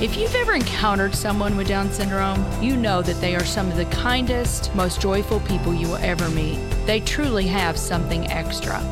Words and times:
If 0.00 0.16
you've 0.16 0.34
ever 0.34 0.54
encountered 0.54 1.14
someone 1.14 1.56
with 1.56 1.68
Down 1.68 1.88
syndrome, 1.88 2.44
you 2.60 2.76
know 2.76 3.00
that 3.00 3.20
they 3.20 3.36
are 3.36 3.44
some 3.44 3.70
of 3.70 3.76
the 3.76 3.84
kindest, 3.86 4.74
most 4.74 5.00
joyful 5.00 5.38
people 5.40 5.72
you 5.72 5.86
will 5.86 5.96
ever 5.96 6.28
meet. 6.30 6.58
They 6.84 6.98
truly 6.98 7.46
have 7.46 7.78
something 7.78 8.26
extra. 8.26 8.82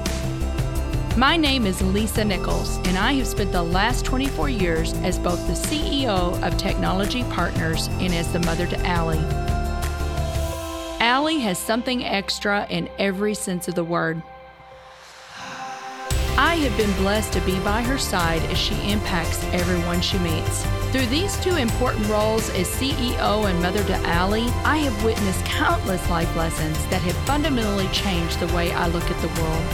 My 1.17 1.37
name 1.37 1.67
is 1.67 1.83
Lisa 1.83 2.25
Nichols, 2.25 2.77
and 2.87 2.97
I 2.97 3.15
have 3.15 3.27
spent 3.27 3.51
the 3.51 3.65
last 3.65 4.05
24 4.05 4.49
years 4.49 4.93
as 4.99 5.19
both 5.19 5.45
the 5.49 5.55
CEO 5.55 6.41
of 6.41 6.57
Technology 6.57 7.25
Partners 7.25 7.89
and 7.95 8.15
as 8.15 8.33
the 8.33 8.39
mother 8.39 8.69
to 8.69 8.87
Allie. 8.87 9.19
Allie 11.01 11.41
has 11.41 11.59
something 11.59 12.05
extra 12.05 12.65
in 12.71 12.89
every 13.01 13.35
sense 13.35 13.67
of 13.67 13.75
the 13.75 13.85
word. 13.85 14.23
I 16.39 16.55
have 16.55 16.77
been 16.77 16.93
blessed 17.03 17.33
to 17.33 17.41
be 17.41 17.59
by 17.61 17.83
her 17.83 17.99
side 17.99 18.43
as 18.43 18.57
she 18.57 18.75
impacts 18.91 19.43
everyone 19.53 20.01
she 20.01 20.19
meets. 20.21 20.65
Through 20.93 21.07
these 21.07 21.35
two 21.41 21.57
important 21.57 22.07
roles 22.09 22.51
as 22.51 22.69
CEO 22.69 23.49
and 23.49 23.63
mother 23.63 23.83
to 23.83 23.95
Allie, 24.07 24.51
I 24.63 24.77
have 24.77 25.03
witnessed 25.03 25.43
countless 25.47 26.07
life 26.11 26.37
lessons 26.37 26.77
that 26.89 27.01
have 27.01 27.17
fundamentally 27.25 27.89
changed 27.89 28.39
the 28.39 28.55
way 28.55 28.73
I 28.73 28.89
look 28.89 29.11
at 29.11 29.23
the 29.23 29.41
world. 29.41 29.65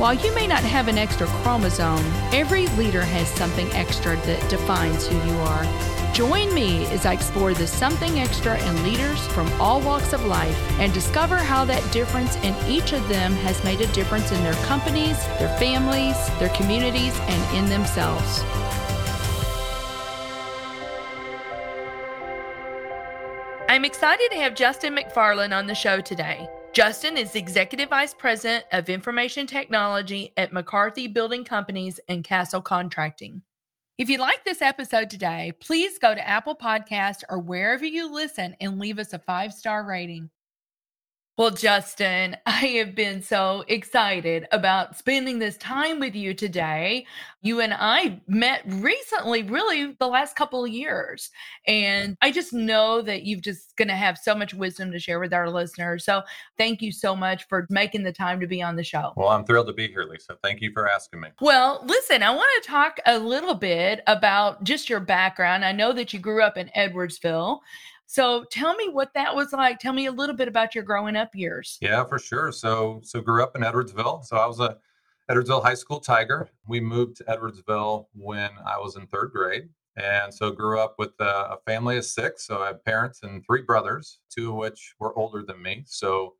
While 0.00 0.14
you 0.14 0.34
may 0.34 0.48
not 0.48 0.64
have 0.64 0.88
an 0.88 0.98
extra 0.98 1.28
chromosome, 1.28 2.04
every 2.32 2.66
leader 2.76 3.02
has 3.02 3.28
something 3.28 3.70
extra 3.70 4.16
that 4.16 4.50
defines 4.50 5.06
who 5.06 5.14
you 5.14 5.38
are. 5.42 5.64
Join 6.12 6.52
me 6.52 6.86
as 6.86 7.06
I 7.06 7.12
explore 7.12 7.54
the 7.54 7.68
something 7.68 8.18
extra 8.18 8.60
in 8.68 8.82
leaders 8.82 9.24
from 9.28 9.46
all 9.60 9.80
walks 9.80 10.12
of 10.12 10.24
life 10.24 10.58
and 10.80 10.92
discover 10.92 11.36
how 11.36 11.64
that 11.66 11.92
difference 11.92 12.34
in 12.38 12.52
each 12.68 12.92
of 12.92 13.08
them 13.08 13.34
has 13.34 13.62
made 13.62 13.80
a 13.80 13.92
difference 13.92 14.32
in 14.32 14.42
their 14.42 14.60
companies, 14.64 15.24
their 15.38 15.56
families, 15.60 16.16
their 16.40 16.48
communities, 16.56 17.16
and 17.28 17.56
in 17.56 17.70
themselves. 17.70 18.42
I'm 23.84 23.88
excited 23.88 24.30
to 24.30 24.38
have 24.38 24.54
Justin 24.54 24.96
McFarland 24.96 25.54
on 25.54 25.66
the 25.66 25.74
show 25.74 26.00
today. 26.00 26.48
Justin 26.72 27.18
is 27.18 27.34
Executive 27.34 27.90
Vice 27.90 28.14
President 28.14 28.64
of 28.72 28.88
Information 28.88 29.46
Technology 29.46 30.32
at 30.38 30.54
McCarthy 30.54 31.06
Building 31.06 31.44
Companies 31.44 32.00
and 32.08 32.24
Castle 32.24 32.62
Contracting. 32.62 33.42
If 33.98 34.08
you 34.08 34.16
like 34.16 34.42
this 34.42 34.62
episode 34.62 35.10
today, 35.10 35.52
please 35.60 35.98
go 35.98 36.14
to 36.14 36.26
Apple 36.26 36.56
Podcast 36.56 37.24
or 37.28 37.38
wherever 37.38 37.84
you 37.84 38.10
listen 38.10 38.56
and 38.58 38.78
leave 38.78 38.98
us 38.98 39.12
a 39.12 39.18
five 39.18 39.52
star 39.52 39.86
rating. 39.86 40.30
Well, 41.36 41.50
Justin, 41.50 42.36
I 42.46 42.66
have 42.78 42.94
been 42.94 43.20
so 43.20 43.64
excited 43.66 44.46
about 44.52 44.96
spending 44.96 45.40
this 45.40 45.56
time 45.56 45.98
with 45.98 46.14
you 46.14 46.32
today. 46.32 47.06
You 47.42 47.60
and 47.60 47.74
I 47.76 48.20
met 48.28 48.62
recently, 48.66 49.42
really 49.42 49.96
the 49.98 50.06
last 50.06 50.36
couple 50.36 50.64
of 50.64 50.70
years. 50.70 51.30
And 51.66 52.16
I 52.22 52.30
just 52.30 52.52
know 52.52 53.02
that 53.02 53.24
you've 53.24 53.42
just 53.42 53.76
going 53.76 53.88
to 53.88 53.96
have 53.96 54.16
so 54.16 54.34
much 54.34 54.54
wisdom 54.54 54.92
to 54.92 54.98
share 54.98 55.18
with 55.18 55.34
our 55.34 55.50
listeners. 55.50 56.04
So 56.04 56.22
thank 56.56 56.80
you 56.80 56.92
so 56.92 57.16
much 57.16 57.48
for 57.48 57.66
making 57.68 58.04
the 58.04 58.12
time 58.12 58.40
to 58.40 58.46
be 58.46 58.62
on 58.62 58.76
the 58.76 58.84
show. 58.84 59.12
Well, 59.16 59.28
I'm 59.28 59.44
thrilled 59.44 59.66
to 59.66 59.72
be 59.72 59.88
here, 59.88 60.04
Lisa. 60.04 60.38
Thank 60.42 60.62
you 60.62 60.70
for 60.72 60.88
asking 60.88 61.20
me. 61.20 61.30
Well, 61.40 61.84
listen, 61.84 62.22
I 62.22 62.30
want 62.30 62.48
to 62.62 62.68
talk 62.68 63.00
a 63.06 63.18
little 63.18 63.54
bit 63.54 64.02
about 64.06 64.62
just 64.62 64.88
your 64.88 65.00
background. 65.00 65.64
I 65.64 65.72
know 65.72 65.92
that 65.92 66.12
you 66.12 66.20
grew 66.20 66.42
up 66.42 66.56
in 66.56 66.70
Edwardsville. 66.76 67.58
So 68.06 68.44
tell 68.50 68.74
me 68.74 68.88
what 68.88 69.14
that 69.14 69.34
was 69.34 69.52
like. 69.52 69.78
Tell 69.78 69.92
me 69.92 70.06
a 70.06 70.12
little 70.12 70.36
bit 70.36 70.48
about 70.48 70.74
your 70.74 70.84
growing 70.84 71.16
up 71.16 71.34
years. 71.34 71.78
Yeah, 71.80 72.04
for 72.04 72.18
sure. 72.18 72.52
So 72.52 73.00
so 73.02 73.20
grew 73.20 73.42
up 73.42 73.56
in 73.56 73.62
Edwardsville. 73.62 74.24
So 74.24 74.36
I 74.36 74.46
was 74.46 74.60
a 74.60 74.76
Edwardsville 75.30 75.62
High 75.62 75.74
School 75.74 76.00
Tiger. 76.00 76.48
We 76.66 76.80
moved 76.80 77.16
to 77.16 77.24
Edwardsville 77.24 78.06
when 78.12 78.50
I 78.66 78.78
was 78.78 78.96
in 78.96 79.06
third 79.06 79.32
grade. 79.32 79.68
And 79.96 80.34
so 80.34 80.50
grew 80.50 80.80
up 80.80 80.96
with 80.98 81.12
a, 81.20 81.56
family 81.66 81.96
of 81.96 82.04
six. 82.04 82.46
So 82.46 82.62
I 82.62 82.68
had 82.68 82.84
parents 82.84 83.22
and 83.22 83.44
three 83.46 83.62
brothers, 83.62 84.18
two 84.28 84.50
of 84.50 84.56
which 84.56 84.94
were 84.98 85.16
older 85.16 85.42
than 85.42 85.62
me. 85.62 85.84
So 85.86 86.34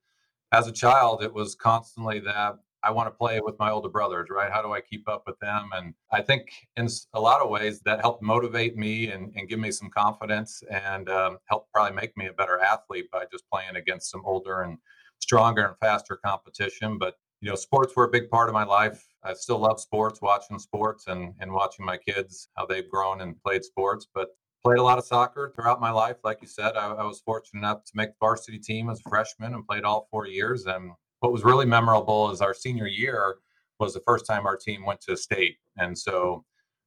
as 0.53 0.67
a 0.67 0.73
child, 0.73 1.23
it 1.23 1.33
was 1.33 1.55
constantly 1.55 2.19
that 2.21 2.57
I 2.84 2.91
want 2.91 3.06
to 3.06 3.11
play 3.11 3.41
with 3.41 3.59
my 3.59 3.71
older 3.71 3.89
brothers, 3.89 4.28
right? 4.31 4.53
How 4.53 4.61
do 4.62 4.72
I 4.72 4.81
keep 4.81 5.09
up 5.09 5.25
with 5.27 5.39
them? 5.41 5.71
And 5.75 5.95
I 6.12 6.21
think 6.21 6.50
in 6.77 6.87
a 7.15 7.21
lot 7.21 7.41
of 7.41 7.49
ways 7.49 7.81
that 7.81 8.00
helped 8.00 8.22
motivate 8.22 8.77
me 8.77 9.09
and, 9.09 9.33
and 9.34 9.49
give 9.49 9.59
me 9.59 9.71
some 9.71 9.91
confidence 9.91 10.62
and 10.71 11.09
um, 11.09 11.39
helped 11.47 11.73
probably 11.73 11.97
make 11.97 12.17
me 12.17 12.27
a 12.27 12.33
better 12.33 12.61
athlete 12.61 13.11
by 13.11 13.25
just 13.33 13.44
playing 13.50 13.77
against 13.77 14.11
some 14.11 14.23
older 14.25 14.61
and 14.62 14.78
stronger 15.21 15.67
and 15.67 15.77
faster 15.78 16.17
competition. 16.25 16.99
But, 16.99 17.15
you 17.41 17.49
know, 17.49 17.56
sports 17.56 17.94
were 17.97 18.05
a 18.05 18.11
big 18.11 18.28
part 18.31 18.49
of 18.49 18.55
my 18.55 18.65
life. 18.65 19.03
I 19.23 19.33
still 19.33 19.59
love 19.59 19.81
sports, 19.81 20.21
watching 20.21 20.59
sports 20.59 21.06
and, 21.06 21.33
and 21.41 21.53
watching 21.53 21.87
my 21.87 21.97
kids, 21.97 22.49
how 22.56 22.67
they've 22.67 22.91
grown 22.91 23.23
and 23.23 23.41
played 23.43 23.65
sports. 23.65 24.06
But 24.15 24.28
played 24.62 24.78
a 24.78 24.83
lot 24.83 24.99
of 24.99 25.05
soccer 25.05 25.53
throughout 25.55 25.81
my 25.81 25.91
life. 25.91 26.17
Like 26.25 26.39
you 26.41 26.49
said, 26.49 26.75
I, 26.77 26.93
I 26.93 27.05
was 27.05 27.21
fortunate 27.21 27.61
enough 27.61 27.84
to 27.84 27.93
make 27.94 28.11
the 28.11 28.17
varsity 28.21 28.59
team 28.59 28.89
as 28.89 29.00
a 29.05 29.09
freshman 29.09 29.55
and 29.55 29.67
played 29.67 29.84
all 29.84 30.09
four 30.11 30.27
years. 30.27 30.65
And 30.65 30.93
what 31.25 31.33
was 31.33 31.43
really 31.43 31.65
memorable 31.65 32.31
is 32.31 32.43
our 32.43 32.53
senior 32.53 32.87
year 32.87 33.37
was 33.81 33.95
the 33.95 34.01
first 34.01 34.27
time 34.27 34.47
our 34.47 34.59
team 34.59 34.85
went 34.85 35.01
to 35.01 35.17
state. 35.17 35.57
And 35.79 35.97
so 35.99 36.45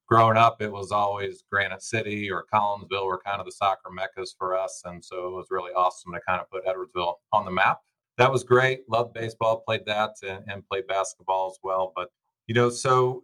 growing 0.07 0.37
up, 0.37 0.61
it 0.61 0.71
was 0.71 0.91
always 0.91 1.43
Granite 1.51 1.81
City 1.81 2.29
or 2.29 2.45
Collinsville 2.53 3.07
were 3.07 3.19
kind 3.25 3.39
of 3.39 3.47
the 3.47 3.51
soccer 3.51 3.89
meccas 3.89 4.35
for 4.37 4.55
us. 4.55 4.83
And 4.85 5.03
so 5.03 5.25
it 5.27 5.31
was 5.31 5.47
really 5.49 5.71
awesome 5.71 6.13
to 6.13 6.19
kind 6.27 6.39
of 6.39 6.51
put 6.51 6.67
Edwardsville 6.67 7.15
on 7.33 7.45
the 7.45 7.51
map. 7.51 7.79
That 8.19 8.31
was 8.31 8.43
great. 8.43 8.81
Loved 8.87 9.15
baseball, 9.15 9.63
played 9.65 9.87
that 9.87 10.11
and, 10.21 10.43
and 10.47 10.67
played 10.67 10.85
basketball 10.85 11.47
as 11.47 11.57
well. 11.63 11.91
But, 11.95 12.09
you 12.45 12.53
know, 12.53 12.69
so 12.69 13.23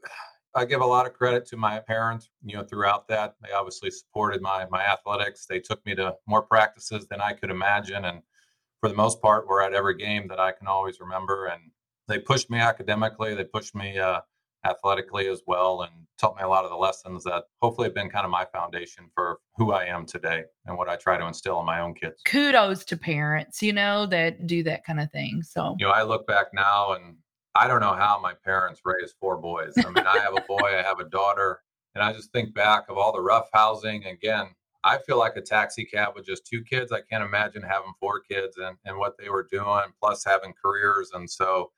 I 0.56 0.66
give 0.66 0.82
a 0.82 0.86
lot 0.86 1.06
of 1.06 1.14
credit 1.14 1.46
to 1.50 1.58
my 1.58 1.80
parents, 1.80 2.32
you 2.44 2.58
know, 2.58 2.64
throughout 2.64 3.08
that. 3.10 3.36
They 3.44 3.52
obviously 3.52 3.92
supported 3.92 4.42
my 4.42 4.66
my 4.72 4.84
athletics. 4.84 5.46
They 5.46 5.60
took 5.60 5.86
me 5.86 5.94
to 5.94 6.16
more 6.26 6.42
practices 6.42 7.06
than 7.06 7.22
I 7.22 7.34
could 7.34 7.52
imagine. 7.52 8.06
And 8.06 8.24
for 8.84 8.90
the 8.90 8.96
most 8.96 9.22
part, 9.22 9.48
were 9.48 9.64
at 9.64 9.74
every 9.74 9.96
game 9.96 10.28
that 10.28 10.42
I 10.42 10.52
can 10.52 10.68
always 10.68 11.00
remember. 11.00 11.46
And 11.46 11.72
they 12.10 12.20
pushed 12.20 12.50
me 12.50 12.60
academically, 12.60 13.34
they 13.34 13.46
pushed 13.46 13.74
me 13.74 13.98
uh, 13.98 14.20
athletically 14.66 15.30
as 15.30 15.42
well, 15.48 15.84
and 15.84 15.94
taught 16.18 16.36
me 16.36 16.44
a 16.44 16.50
lot 16.50 16.66
of 16.66 16.70
the 16.70 16.76
lessons 16.76 17.24
that 17.24 17.46
hopefully 17.62 17.88
have 17.88 17.96
been 17.96 18.10
kind 18.10 18.26
of 18.26 18.30
my 18.32 18.44
foundation 18.44 19.06
for 19.16 19.38
who 19.56 19.72
I 19.72 19.86
am 19.86 20.06
today 20.06 20.44
and 20.66 20.78
what 20.78 20.90
I 20.90 20.98
try 20.98 21.18
to 21.18 21.26
instill 21.26 21.62
in 21.62 21.66
my 21.66 21.80
own 21.80 21.94
kids. 21.94 22.22
Kudos 22.26 22.84
to 22.84 22.98
parents, 22.98 23.62
you 23.62 23.72
know, 23.72 24.06
that 24.08 24.48
do 24.48 24.64
that 24.64 24.84
kind 24.84 25.00
of 25.00 25.10
thing. 25.14 25.44
So, 25.44 25.78
you 25.80 25.86
know, 25.86 25.94
I 25.94 26.04
look 26.04 26.28
back 26.28 26.48
now 26.54 26.92
and 26.92 27.16
I 27.56 27.70
don't 27.70 27.80
know 27.80 27.94
how 27.94 28.20
my 28.22 28.34
parents 28.44 28.82
raised 28.84 29.16
four 29.18 29.38
boys. 29.38 29.76
I 29.78 29.90
mean, 29.92 30.06
I 30.06 30.18
have 30.18 30.34
a 30.36 30.42
boy, 30.42 30.60
I 30.78 30.82
have 30.82 31.00
a 31.00 31.08
daughter, 31.08 31.62
and 31.96 32.04
I 32.04 32.12
just 32.12 32.34
think 32.34 32.54
back 32.54 32.90
of 32.90 32.98
all 32.98 33.14
the 33.14 33.22
rough 33.22 33.48
housing. 33.54 34.04
Again, 34.08 34.48
I 34.84 34.98
feel 35.00 35.18
like 35.18 35.36
a 35.36 35.42
taxi 35.42 35.86
cab 35.86 36.14
with 36.16 36.26
just 36.26 36.46
two 36.46 36.64
kids. 36.64 36.92
I 36.92 37.02
can't 37.10 37.24
imagine 37.24 37.62
having 37.62 37.94
four 38.00 38.20
kids 38.20 38.58
and, 38.58 38.78
and 38.86 38.98
what 38.98 39.18
they 39.18 39.30
were 39.30 39.48
doing, 39.50 39.94
plus 40.02 40.24
having 40.26 40.54
careers. 40.62 41.12
And 41.14 41.30
so 41.30 41.72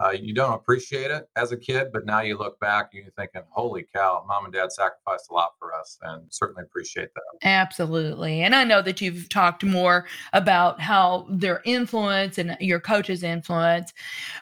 uh, 0.00 0.10
you 0.10 0.34
don't 0.34 0.54
appreciate 0.54 1.10
it 1.10 1.28
as 1.36 1.52
a 1.52 1.56
kid, 1.56 1.88
but 1.92 2.04
now 2.04 2.20
you 2.20 2.36
look 2.36 2.58
back 2.58 2.90
and 2.92 3.04
you're 3.04 3.12
thinking, 3.12 3.42
holy 3.50 3.86
cow, 3.94 4.24
mom 4.26 4.44
and 4.44 4.52
dad 4.52 4.72
sacrificed 4.72 5.30
a 5.30 5.34
lot 5.34 5.52
for 5.58 5.72
us 5.72 5.98
and 6.02 6.22
certainly 6.30 6.64
appreciate 6.64 7.10
that. 7.14 7.46
Absolutely. 7.46 8.42
And 8.42 8.56
I 8.56 8.64
know 8.64 8.82
that 8.82 9.00
you've 9.00 9.28
talked 9.28 9.62
more 9.62 10.06
about 10.32 10.80
how 10.80 11.26
their 11.30 11.62
influence 11.64 12.38
and 12.38 12.56
your 12.60 12.80
coach's 12.80 13.22
influence, 13.22 13.92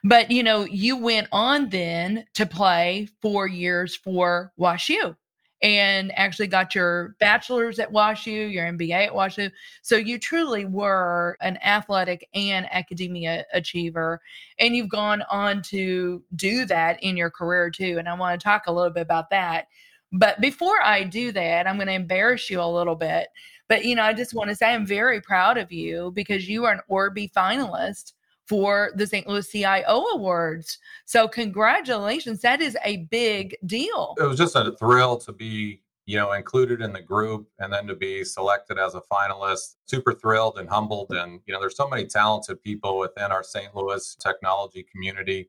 but 0.03 0.31
you 0.31 0.43
know, 0.43 0.65
you 0.65 0.97
went 0.97 1.29
on 1.33 1.69
then 1.69 2.25
to 2.35 2.47
play 2.47 3.09
four 3.21 3.47
years 3.47 3.95
for 3.95 4.53
WashU 4.59 5.17
and 5.63 6.11
actually 6.19 6.49
got 6.49 6.75
your 6.75 7.15
bachelor's 7.21 7.79
at 7.79 7.93
WashU, 7.93 8.53
your 8.53 8.67
MBA 8.67 9.07
at 9.07 9.13
WashU. 9.13 9.51
So 9.83 9.97
you 9.97 10.19
truly 10.19 10.65
were 10.65 11.37
an 11.41 11.57
athletic 11.65 12.29
and 12.35 12.67
academia 12.73 13.45
achiever. 13.55 14.21
And 14.59 14.75
you've 14.75 14.89
gone 14.89 15.23
on 15.31 15.63
to 15.63 16.23
do 16.35 16.65
that 16.67 17.01
in 17.03 17.17
your 17.17 17.31
career 17.31 17.71
too. 17.71 17.97
And 17.99 18.09
I 18.09 18.15
want 18.15 18.39
to 18.39 18.45
talk 18.45 18.67
a 18.67 18.73
little 18.73 18.91
bit 18.91 19.03
about 19.03 19.31
that. 19.31 19.69
But 20.13 20.41
before 20.41 20.83
I 20.83 21.05
do 21.05 21.31
that, 21.33 21.67
I'm 21.67 21.77
going 21.77 21.87
to 21.87 21.95
embarrass 21.95 22.51
you 22.51 22.61
a 22.61 22.67
little 22.67 22.97
bit. 22.97 23.29
But, 23.69 23.85
you 23.85 23.95
know, 23.95 24.03
I 24.03 24.13
just 24.13 24.35
want 24.35 24.51
to 24.51 24.57
say 24.57 24.75
I'm 24.75 24.85
very 24.85 25.21
proud 25.21 25.57
of 25.57 25.73
you 25.73 26.11
because 26.15 26.49
you 26.49 26.65
are 26.65 26.73
an 26.73 26.81
ORBIE 26.89 27.31
finalist 27.35 28.13
for 28.53 28.93
the 28.97 29.07
St. 29.07 29.27
Louis 29.27 29.49
CIO 29.49 30.05
Awards. 30.13 30.79
So 31.07 31.27
congratulations. 31.27 32.43
That 32.43 32.61
is 32.61 32.77
a 32.85 32.99
big 33.11 33.57
deal. 33.65 34.15
It 34.19 34.25
was 34.25 34.37
just 34.37 34.55
a 34.57 34.77
thrill 34.79 35.17
to 35.21 35.33
be, 35.33 35.81
you 36.05 36.19
know, 36.19 36.33
included 36.33 36.83
in 36.83 36.93
the 36.93 37.01
group 37.01 37.49
and 37.61 37.73
then 37.73 37.87
to 37.87 37.95
be 37.95 38.25
selected 38.25 38.79
as 38.79 38.95
a 38.95 39.01
finalist. 39.11 39.77
Super 39.87 40.13
thrilled 40.13 40.59
and 40.59 40.69
humbled. 40.69 41.13
And, 41.13 41.41
you 41.47 41.55
know, 41.55 41.61
there's 41.61 41.79
so 41.79 41.89
many 41.89 42.05
talented 42.05 42.63
people 42.63 42.99
within 42.99 43.33
our 43.33 43.43
St. 43.43 43.75
Louis 43.75 44.17
technology 44.17 44.85
community. 44.93 45.49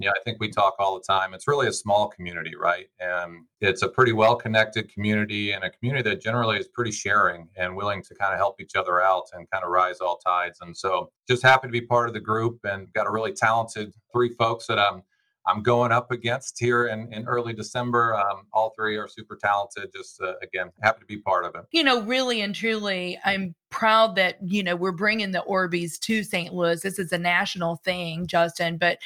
Yeah, 0.00 0.10
I 0.10 0.20
think 0.24 0.38
we 0.40 0.48
talk 0.50 0.76
all 0.78 0.94
the 0.94 1.04
time. 1.04 1.34
It's 1.34 1.48
really 1.48 1.66
a 1.66 1.72
small 1.72 2.08
community, 2.08 2.54
right? 2.56 2.86
And 3.00 3.44
it's 3.60 3.82
a 3.82 3.88
pretty 3.88 4.12
well 4.12 4.36
connected 4.36 4.92
community 4.92 5.52
and 5.52 5.64
a 5.64 5.70
community 5.70 6.08
that 6.10 6.22
generally 6.22 6.58
is 6.58 6.68
pretty 6.68 6.92
sharing 6.92 7.48
and 7.56 7.76
willing 7.76 8.02
to 8.04 8.14
kind 8.14 8.32
of 8.32 8.38
help 8.38 8.60
each 8.60 8.76
other 8.76 9.02
out 9.02 9.24
and 9.32 9.50
kind 9.50 9.64
of 9.64 9.70
rise 9.70 9.98
all 10.00 10.18
tides. 10.18 10.60
And 10.60 10.76
so 10.76 11.10
just 11.28 11.42
happy 11.42 11.68
to 11.68 11.72
be 11.72 11.80
part 11.80 12.08
of 12.08 12.14
the 12.14 12.20
group 12.20 12.60
and 12.64 12.92
got 12.92 13.06
a 13.06 13.10
really 13.10 13.32
talented 13.32 13.92
three 14.12 14.30
folks 14.34 14.66
that 14.66 14.78
I'm 14.78 15.02
I'm 15.48 15.62
going 15.62 15.92
up 15.92 16.10
against 16.10 16.60
here 16.60 16.88
in, 16.88 17.10
in 17.12 17.26
early 17.26 17.54
December. 17.54 18.14
Um, 18.14 18.46
all 18.52 18.74
three 18.76 18.96
are 18.98 19.08
super 19.08 19.34
talented. 19.34 19.90
Just 19.96 20.20
uh, 20.20 20.34
again, 20.42 20.70
happy 20.82 21.00
to 21.00 21.06
be 21.06 21.16
part 21.16 21.46
of 21.46 21.54
it. 21.54 21.62
You 21.72 21.84
know, 21.84 22.02
really 22.02 22.42
and 22.42 22.54
truly, 22.54 23.18
I'm 23.24 23.54
proud 23.70 24.14
that 24.16 24.36
you 24.46 24.62
know 24.62 24.76
we're 24.76 24.92
bringing 24.92 25.30
the 25.30 25.42
ORBIEs 25.48 25.98
to 26.00 26.22
St. 26.22 26.52
Louis. 26.52 26.82
This 26.82 26.98
is 26.98 27.12
a 27.12 27.18
national 27.18 27.76
thing, 27.76 28.26
Justin. 28.26 28.76
But 28.76 28.98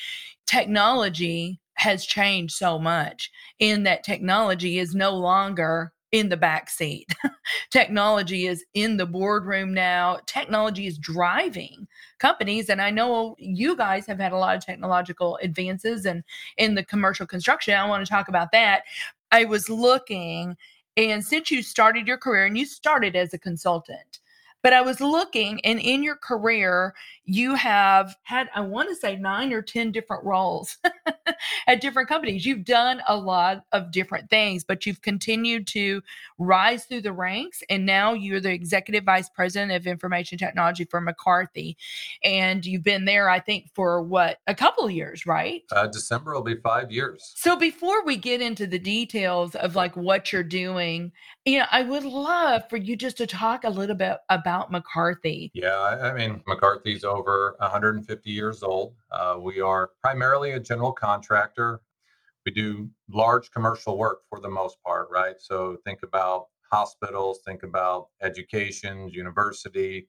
technology 0.52 1.58
has 1.75 2.04
changed 2.04 2.54
so 2.54 2.78
much 2.78 3.31
in 3.58 3.84
that 3.84 4.04
technology 4.04 4.78
is 4.78 4.94
no 4.94 5.10
longer 5.10 5.93
in 6.12 6.28
the 6.28 6.37
back 6.37 6.69
seat. 6.69 7.10
Technology 7.70 8.46
is 8.46 8.62
in 8.75 8.99
the 8.99 9.06
boardroom 9.06 9.72
now. 9.72 10.19
Technology 10.26 10.87
is 10.87 10.99
driving 10.99 11.88
companies. 12.19 12.69
And 12.69 12.82
I 12.82 12.90
know 12.90 13.34
you 13.38 13.75
guys 13.75 14.06
have 14.06 14.19
had 14.19 14.32
a 14.32 14.37
lot 14.37 14.54
of 14.54 14.64
technological 14.64 15.38
advances 15.43 16.04
and 16.04 16.22
in 16.58 16.75
the 16.75 16.84
commercial 16.84 17.26
construction. 17.26 17.75
I 17.75 17.88
want 17.88 18.05
to 18.05 18.10
talk 18.10 18.28
about 18.28 18.52
that. 18.52 18.82
I 19.31 19.46
was 19.46 19.70
looking, 19.70 20.55
and 20.98 21.25
since 21.25 21.50
you 21.50 21.62
started 21.62 22.06
your 22.06 22.19
career 22.19 22.44
and 22.44 22.58
you 22.58 22.66
started 22.66 23.16
as 23.16 23.32
a 23.32 23.38
consultant, 23.38 24.20
but 24.62 24.73
I 24.73 24.81
was 24.82 25.00
looking, 25.00 25.61
and 25.64 25.81
in 25.81 26.03
your 26.03 26.17
career, 26.17 26.94
you 27.25 27.55
have 27.55 28.17
had, 28.23 28.49
I 28.55 28.61
want 28.61 28.88
to 28.88 28.97
say, 28.97 29.17
nine 29.17 29.53
or 29.53 29.62
10 29.62 29.93
different 29.93 30.25
roles 30.25 30.76
at 31.66 31.80
different 31.80 32.08
companies. 32.08 32.44
You've 32.46 32.64
done 32.64 33.02
a 33.08 33.16
lot 33.16 33.64
of 33.72 33.90
different 33.90 34.30
things, 34.30 34.64
but 34.64 34.86
you've 34.86 35.02
continued 35.02 35.66
to 35.69 36.02
rise 36.38 36.84
through 36.84 37.02
the 37.02 37.12
ranks. 37.12 37.62
And 37.69 37.86
now 37.86 38.12
you're 38.12 38.40
the 38.40 38.52
executive 38.52 39.04
vice 39.04 39.28
president 39.28 39.72
of 39.72 39.86
information 39.86 40.38
technology 40.38 40.84
for 40.84 41.00
McCarthy. 41.00 41.76
And 42.24 42.64
you've 42.64 42.82
been 42.82 43.04
there, 43.04 43.28
I 43.28 43.40
think, 43.40 43.70
for 43.74 44.02
what, 44.02 44.38
a 44.46 44.54
couple 44.54 44.84
of 44.84 44.92
years, 44.92 45.26
right? 45.26 45.62
Uh, 45.72 45.86
December 45.86 46.34
will 46.34 46.42
be 46.42 46.56
five 46.56 46.90
years. 46.90 47.32
So 47.36 47.56
before 47.56 48.04
we 48.04 48.16
get 48.16 48.40
into 48.40 48.66
the 48.66 48.78
details 48.78 49.54
of 49.54 49.76
like 49.76 49.96
what 49.96 50.32
you're 50.32 50.42
doing, 50.42 51.12
you 51.44 51.58
know, 51.58 51.66
I 51.70 51.82
would 51.82 52.04
love 52.04 52.69
for 52.69 52.76
you 52.76 52.96
just 52.96 53.16
to 53.19 53.26
talk 53.26 53.64
a 53.64 53.70
little 53.70 53.96
bit 53.96 54.19
about 54.28 54.70
McCarthy. 54.70 55.50
Yeah, 55.54 55.74
I, 55.74 56.10
I 56.10 56.14
mean, 56.14 56.42
McCarthy's 56.46 57.04
over 57.04 57.56
150 57.58 58.30
years 58.30 58.62
old. 58.62 58.94
Uh, 59.12 59.37
we 59.38 59.61
are 59.61 59.91
primarily 60.03 60.53
a 60.53 60.61
general 60.61 60.93
contractor. 60.93 61.81
We 62.47 62.53
do 62.53 62.88
large 63.11 63.50
commercial 63.50 63.99
work 63.99 64.20
for 64.29 64.41
the 64.41 64.49
most 64.49 64.76
part, 64.85 65.09
right? 65.11 65.37
So 65.38 65.76
think 65.85 66.00
about 66.03 66.47
hospitals, 66.73 67.41
think 67.47 67.62
about 67.62 68.09
education, 68.23 69.09
university. 69.09 70.09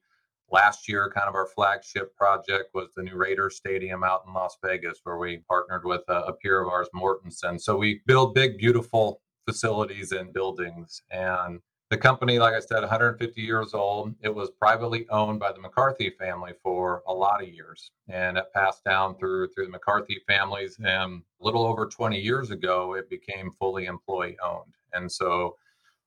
Last 0.50 0.88
year, 0.88 1.10
kind 1.14 1.28
of 1.28 1.34
our 1.34 1.46
flagship 1.46 2.14
project 2.16 2.70
was 2.74 2.88
the 2.96 3.02
new 3.02 3.16
Raiders 3.16 3.56
Stadium 3.56 4.02
out 4.02 4.22
in 4.26 4.34
Las 4.34 4.56
Vegas, 4.64 5.00
where 5.04 5.18
we 5.18 5.38
partnered 5.48 5.84
with 5.84 6.02
a, 6.08 6.20
a 6.20 6.32
peer 6.32 6.60
of 6.60 6.68
ours, 6.68 6.88
Mortenson. 6.94 7.60
So 7.60 7.76
we 7.76 8.00
build 8.06 8.34
big, 8.34 8.58
beautiful 8.58 9.20
facilities 9.46 10.12
and 10.12 10.32
buildings. 10.32 11.02
And 11.10 11.60
the 11.94 12.00
company, 12.00 12.40
like 12.40 12.54
I 12.54 12.58
said, 12.58 12.80
150 12.80 13.40
years 13.40 13.72
old. 13.72 14.16
It 14.20 14.34
was 14.34 14.50
privately 14.50 15.06
owned 15.10 15.38
by 15.38 15.52
the 15.52 15.60
McCarthy 15.60 16.10
family 16.18 16.50
for 16.60 17.04
a 17.06 17.14
lot 17.14 17.40
of 17.40 17.48
years, 17.48 17.92
and 18.08 18.36
it 18.36 18.46
passed 18.52 18.82
down 18.82 19.16
through 19.16 19.50
through 19.50 19.66
the 19.66 19.70
McCarthy 19.70 20.20
families. 20.26 20.76
And 20.84 21.22
a 21.40 21.44
little 21.44 21.64
over 21.64 21.86
20 21.86 22.18
years 22.18 22.50
ago, 22.50 22.94
it 22.94 23.08
became 23.08 23.52
fully 23.60 23.84
employee 23.84 24.36
owned. 24.44 24.74
And 24.92 25.10
so 25.10 25.54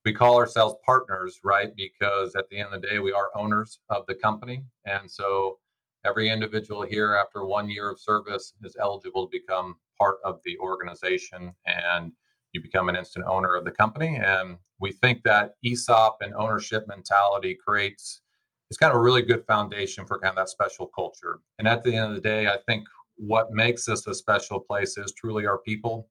we 0.04 0.12
call 0.12 0.36
ourselves 0.36 0.76
partners, 0.86 1.40
right? 1.46 1.74
Because 1.78 2.36
at 2.36 2.50
the 2.50 2.60
end 2.60 2.74
of 2.74 2.82
the 2.82 2.88
day, 2.90 3.00
we 3.00 3.14
are 3.14 3.30
owners 3.34 3.80
of 3.90 4.06
the 4.08 4.16
company, 4.16 4.66
and 4.84 5.10
so 5.10 5.58
every 6.04 6.30
individual 6.30 6.82
here 6.82 7.16
after 7.16 7.46
one 7.46 7.70
year 7.70 7.90
of 7.90 7.98
service 7.98 8.52
is 8.62 8.76
eligible 8.78 9.26
to 9.26 9.32
become 9.32 9.78
part 9.98 10.18
of 10.26 10.42
the 10.44 10.58
organization 10.60 11.54
and 11.66 12.12
you 12.52 12.62
become 12.62 12.90
an 12.90 12.96
instant 12.96 13.26
owner 13.28 13.56
of 13.56 13.66
the 13.66 13.72
company. 13.72 14.16
And 14.16 14.58
we 14.80 14.92
think 14.92 15.24
that 15.24 15.56
ESOP 15.66 16.18
and 16.22 16.34
ownership 16.36 16.88
mentality 16.88 17.56
creates 17.56 18.22
it's 18.70 18.78
kind 18.78 18.92
of 18.92 19.00
a 19.00 19.02
really 19.02 19.22
good 19.22 19.46
foundation 19.46 20.06
for 20.06 20.20
kind 20.20 20.32
of 20.32 20.36
that 20.36 20.50
special 20.50 20.88
culture. 20.88 21.40
And 21.58 21.68
at 21.68 21.84
the 21.84 21.96
end 21.96 22.10
of 22.10 22.16
the 22.16 22.22
day, 22.22 22.48
I 22.48 22.58
think 22.68 22.86
what 23.16 23.52
makes 23.52 23.86
this 23.86 24.06
a 24.08 24.14
special 24.14 24.60
place 24.60 24.98
is 24.98 25.14
truly 25.14 25.46
our 25.46 25.60
people, 25.60 26.10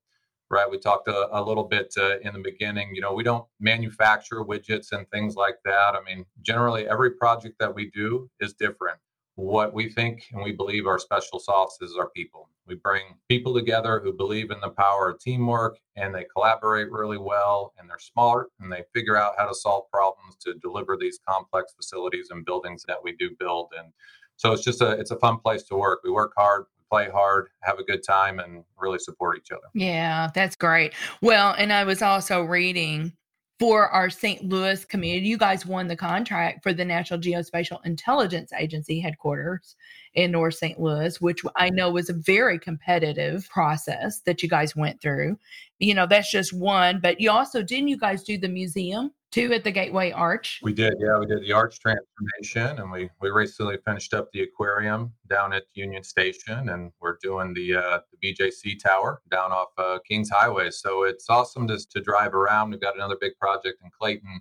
right? 0.51 0.69
We 0.69 0.79
talked 0.79 1.07
a, 1.09 1.29
a 1.39 1.43
little 1.43 1.65
bit 1.65 1.93
uh, 1.99 2.19
in 2.21 2.33
the 2.33 2.41
beginning. 2.41 2.95
You 2.95 3.03
know, 3.03 3.13
we 3.13 3.25
don't 3.25 3.45
manufacture 3.61 4.43
widgets 4.43 4.93
and 4.93 5.07
things 5.11 5.37
like 5.37 5.57
that. 5.67 5.95
I 5.95 6.03
mean, 6.03 6.25
generally, 6.41 6.89
every 6.89 7.11
project 7.11 7.57
that 7.61 7.75
we 7.75 7.91
do 7.91 8.31
is 8.41 8.55
different 8.55 8.99
what 9.37 9.75
we 9.75 9.91
think 9.91 10.25
and 10.33 10.43
we 10.43 10.51
believe 10.51 10.87
our 10.87 10.99
special 10.99 11.39
sauce 11.39 11.79
is 11.83 11.95
our 11.95 12.09
people. 12.09 12.49
We 12.67 12.75
bring 12.75 13.15
people 13.29 13.55
together 13.55 14.01
who 14.01 14.13
believe 14.13 14.51
in 14.51 14.61
the 14.61 14.71
power 14.71 15.11
of 15.11 15.21
teamwork 15.21 15.79
and 15.95 16.15
they 16.15 16.25
collaborate 16.25 16.91
really 16.91 17.19
well 17.19 17.75
and 17.79 17.89
they're 17.89 17.99
smart 17.99 18.51
and 18.61 18.73
they 18.73 18.83
figure 18.95 19.17
out 19.17 19.35
how 19.37 19.47
to 19.47 19.55
solve 19.55 19.91
problems 19.93 20.37
to 20.41 20.55
deliver 20.55 20.97
these 20.97 21.21
complex 21.29 21.75
facilities 21.75 22.31
and 22.31 22.47
buildings 22.47 22.83
that 22.89 22.97
we 23.03 23.13
do 23.13 23.31
build. 23.39 23.73
And 23.79 23.93
so 24.37 24.53
it's 24.53 24.65
just 24.65 24.81
a 24.81 24.93
it's 24.93 25.11
a 25.11 25.19
fun 25.19 25.39
place 25.39 25.63
to 25.65 25.77
work. 25.77 26.01
We 26.03 26.11
work 26.11 26.33
hard, 26.37 26.65
play 26.91 27.11
hard, 27.11 27.49
have 27.61 27.79
a 27.79 27.85
good 27.85 28.03
time, 28.03 28.39
and 28.39 28.65
really 28.79 28.99
support 28.99 29.37
each 29.37 29.53
other. 29.53 29.69
Yeah, 29.75 30.31
that's 30.35 30.57
great. 30.57 30.95
Well, 31.21 31.55
and 31.59 31.73
I 31.73 31.85
was 31.85 32.01
also 32.01 32.43
reading 32.43 33.13
for 33.59 33.89
our 33.89 34.11
St. 34.11 34.45
Louis 34.45 34.85
community. 34.85 35.27
You 35.29 35.39
guys 35.39 35.65
won 35.65 35.87
the 35.89 35.97
contract 35.97 36.63
for 36.63 36.73
the 36.73 36.85
National 36.85 37.19
Geospatial 37.19 37.85
Intelligence 37.87 38.53
Agency 38.53 39.01
headquarters 39.01 39.77
in 40.15 40.31
North 40.31 40.55
St. 40.55 40.79
Louis, 40.79 41.21
which 41.21 41.43
I 41.57 41.71
know 41.71 41.91
was 41.91 42.11
a 42.11 42.15
very 42.15 42.59
competitive 42.59 43.49
process 43.49 44.21
that 44.21 44.43
you 44.43 44.49
guys 44.49 44.77
went 44.77 45.01
through. 45.01 45.39
You 45.79 45.95
know, 45.95 46.07
that's 46.07 46.31
just 46.31 46.53
one, 46.53 47.01
but 47.01 47.21
you 47.21 47.31
also 47.31 47.63
didn't 47.63 47.89
you 47.89 47.99
guys 47.99 48.23
do 48.23 48.39
the 48.39 48.49
museum 48.49 49.11
too 49.31 49.53
at 49.53 49.65
the 49.65 49.71
Gateway 49.71 50.11
Arch? 50.11 50.61
We 50.63 50.73
did, 50.73 50.95
yeah, 50.99 51.19
we 51.19 51.27
did 51.27 51.43
the 51.43 51.53
arch 51.53 51.79
transformation, 51.79 52.81
and 52.81 52.91
we 52.91 53.11
we 53.21 53.29
recently 53.29 53.77
finished 53.85 54.15
up 54.15 54.31
the 54.33 54.43
aquarium 54.43 55.13
down 55.29 55.53
at 55.53 55.65
Union 55.75 56.03
Station, 56.03 56.71
and 56.71 56.93
we're 57.01 57.19
doing 57.23 57.53
the 57.53 57.75
uh, 57.75 57.99
the 58.11 58.35
BJC 58.35 58.83
Tower 58.83 59.21
down 59.31 59.53
off 59.53 59.69
uh, 59.77 59.99
Kings 60.09 60.31
Highway. 60.31 60.71
So 60.71 61.03
it's 61.05 61.29
awesome 61.29 61.67
to 61.69 61.79
to 61.79 62.01
drive 62.01 62.35
around. 62.35 62.71
We've 62.71 62.81
got 62.81 62.97
another 62.97 63.17
big 63.21 63.37
project 63.39 63.83
in 63.85 63.91
Clayton. 63.99 64.41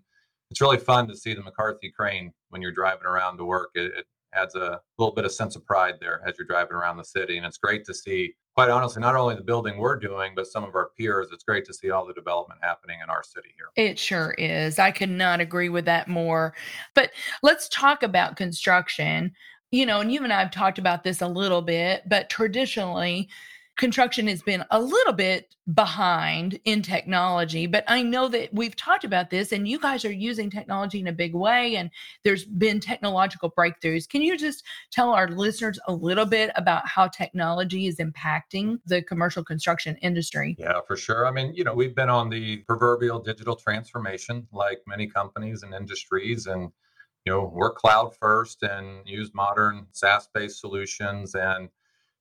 It's 0.50 0.62
really 0.62 0.78
fun 0.78 1.08
to 1.10 1.18
see 1.18 1.34
the 1.34 1.44
McCarthy 1.44 1.92
crane 1.92 2.32
when 2.50 2.62
you're 2.62 2.72
driving 2.72 3.06
around 3.06 3.38
to 3.38 3.46
work. 3.46 3.72
It, 3.76 3.92
it 3.98 4.06
adds 4.34 4.56
a 4.56 4.80
little 4.98 5.14
bit 5.14 5.26
of 5.26 5.34
sense 5.34 5.58
of 5.58 5.66
pride 5.66 5.96
there 6.00 6.22
as 6.26 6.36
you're 6.38 6.48
driving 6.48 6.78
around 6.78 6.96
the 6.96 7.04
city, 7.04 7.36
and 7.36 7.46
it's 7.46 7.58
great 7.58 7.84
to 7.86 7.94
see 7.94 8.36
quite 8.56 8.70
honestly, 8.70 9.02
not 9.02 9.16
only 9.16 9.36
the 9.36 9.44
building 9.44 9.78
we're 9.78 10.00
doing, 10.00 10.32
but 10.34 10.48
some 10.48 10.64
of 10.64 10.76
our 10.76 10.90
peers. 10.98 11.28
It's 11.32 11.44
great 11.44 11.66
to 11.66 11.74
see 11.74 11.92
all 11.92 12.06
the 12.06 12.14
development 12.14 12.62
happening 12.64 13.00
in 13.04 13.10
our 13.10 13.22
city 13.22 13.50
here. 13.56 13.68
It 13.76 14.00
sure 14.00 14.32
is. 14.38 14.80
I 14.80 14.92
could 14.92 15.10
not 15.10 15.42
agree 15.42 15.68
with 15.68 15.84
that 15.86 16.08
more. 16.08 16.56
But 16.94 17.12
let's 17.44 17.68
talk 17.68 18.02
about 18.02 18.38
construction. 18.38 19.34
You 19.72 19.86
know, 19.86 20.00
and 20.00 20.12
you 20.12 20.24
and 20.24 20.32
I 20.32 20.40
have 20.40 20.52
talked 20.52 20.80
about 20.80 21.04
this 21.04 21.22
a 21.22 21.28
little 21.28 21.62
bit, 21.62 22.04
but 22.08 22.30
traditionally, 22.30 23.28
construction 23.78 24.28
has 24.28 24.42
been 24.42 24.64
a 24.72 24.80
little 24.80 25.14
bit 25.14 25.56
behind 25.74 26.60
in 26.64 26.82
technology, 26.82 27.68
but 27.68 27.84
I 27.88 28.04
know 28.04 28.28
that 28.30 28.54
we've 28.54 28.76
talked 28.76 29.04
about 29.04 29.30
this 29.30 29.52
and 29.52 29.68
you 29.68 29.80
guys 29.80 30.06
are 30.06 30.12
using 30.12 30.50
technology 30.50 31.00
in 31.00 31.08
a 31.08 31.14
big 31.14 31.34
way 31.34 31.76
and 31.76 31.90
there's 32.24 32.46
been 32.46 32.80
technological 32.80 33.52
breakthroughs. 33.52 34.08
Can 34.08 34.22
you 34.22 34.38
just 34.38 34.64
tell 34.92 35.10
our 35.10 35.28
listeners 35.28 35.80
a 35.88 35.94
little 35.94 36.26
bit 36.26 36.52
about 36.56 36.88
how 36.88 37.08
technology 37.08 37.88
is 37.88 37.98
impacting 37.98 38.80
the 38.86 39.02
commercial 39.02 39.44
construction 39.44 39.98
industry? 39.98 40.56
Yeah, 40.58 40.80
for 40.88 40.96
sure. 40.96 41.28
I 41.28 41.32
mean, 41.32 41.54
you 41.54 41.64
know, 41.64 41.74
we've 41.74 41.96
been 41.96 42.10
on 42.10 42.30
the 42.30 42.58
proverbial 42.68 43.20
digital 43.20 43.56
transformation 43.56 44.48
like 44.54 44.80
many 44.88 45.08
companies 45.08 45.64
and 45.64 45.74
industries 45.74 46.46
and 46.46 46.72
you 47.26 47.34
know, 47.34 47.52
we're 47.52 47.74
cloud 47.74 48.16
first 48.16 48.62
and 48.62 49.02
use 49.08 49.32
modern 49.34 49.88
SaaS-based 49.94 50.60
solutions 50.60 51.34
and 51.34 51.70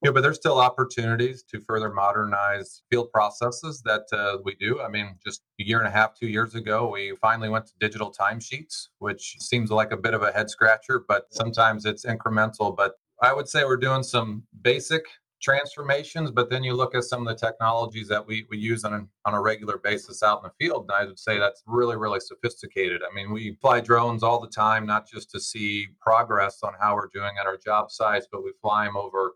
yeah, 0.05 0.11
but 0.11 0.21
there's 0.21 0.37
still 0.37 0.61
opportunities 0.61 1.43
to 1.45 1.63
further 1.63 1.91
modernize 1.91 2.83
field 2.91 3.11
processes 3.11 3.81
that 3.87 4.05
uh, 4.13 4.37
we 4.45 4.55
do. 4.57 4.83
I 4.83 4.89
mean, 4.89 5.17
just 5.25 5.41
a 5.59 5.65
year 5.65 5.79
and 5.79 5.89
a 5.89 5.91
half, 5.91 6.15
two 6.15 6.29
years 6.29 6.55
ago, 6.55 6.91
we 6.91 7.15
finally 7.23 7.49
went 7.49 7.67
to 7.69 7.73
digital 7.81 8.13
timesheets, 8.13 8.89
which 8.99 9.37
seems 9.41 9.71
like 9.71 9.93
a 9.93 9.97
bit 9.97 10.13
of 10.13 10.23
a 10.23 10.31
head 10.31 10.51
scratcher, 10.51 11.03
but 11.09 11.25
sometimes 11.31 11.87
it's 11.87 12.05
incremental. 12.05 12.77
But 12.77 12.97
I 13.23 13.33
would 13.33 13.49
say 13.49 13.65
we're 13.65 13.79
doing 13.79 14.03
some 14.03 14.43
basic 14.61 15.07
transformations, 15.41 16.31
but 16.31 16.51
then 16.51 16.63
you 16.63 16.75
look 16.75 16.95
at 16.95 17.05
some 17.05 17.27
of 17.27 17.29
the 17.29 17.47
technologies 17.47 18.09
that 18.09 18.27
we, 18.27 18.47
we 18.51 18.59
use 18.59 18.85
on 18.85 18.93
a, 18.93 19.07
on 19.25 19.33
a 19.33 19.41
regular 19.41 19.79
basis 19.79 20.23
out 20.23 20.43
in 20.43 20.51
the 20.51 20.65
field, 20.65 20.83
and 20.83 20.93
I 20.93 21.07
would 21.07 21.19
say 21.19 21.39
that's 21.39 21.63
really, 21.67 21.97
really 21.97 22.21
sophisticated. 22.21 23.01
I 23.03 23.15
mean, 23.15 23.33
we 23.33 23.57
fly 23.61 23.81
drones 23.81 24.23
all 24.23 24.39
the 24.39 24.49
time, 24.49 24.85
not 24.85 25.09
just 25.09 25.31
to 25.31 25.41
see 25.41 25.89
progress 25.99 26.59
on 26.63 26.75
how 26.79 26.95
we're 26.95 27.09
doing 27.13 27.33
at 27.41 27.47
our 27.47 27.57
job 27.57 27.91
sites, 27.91 28.27
but 28.31 28.45
we 28.45 28.53
fly 28.61 28.85
them 28.85 28.99
over 28.99 29.33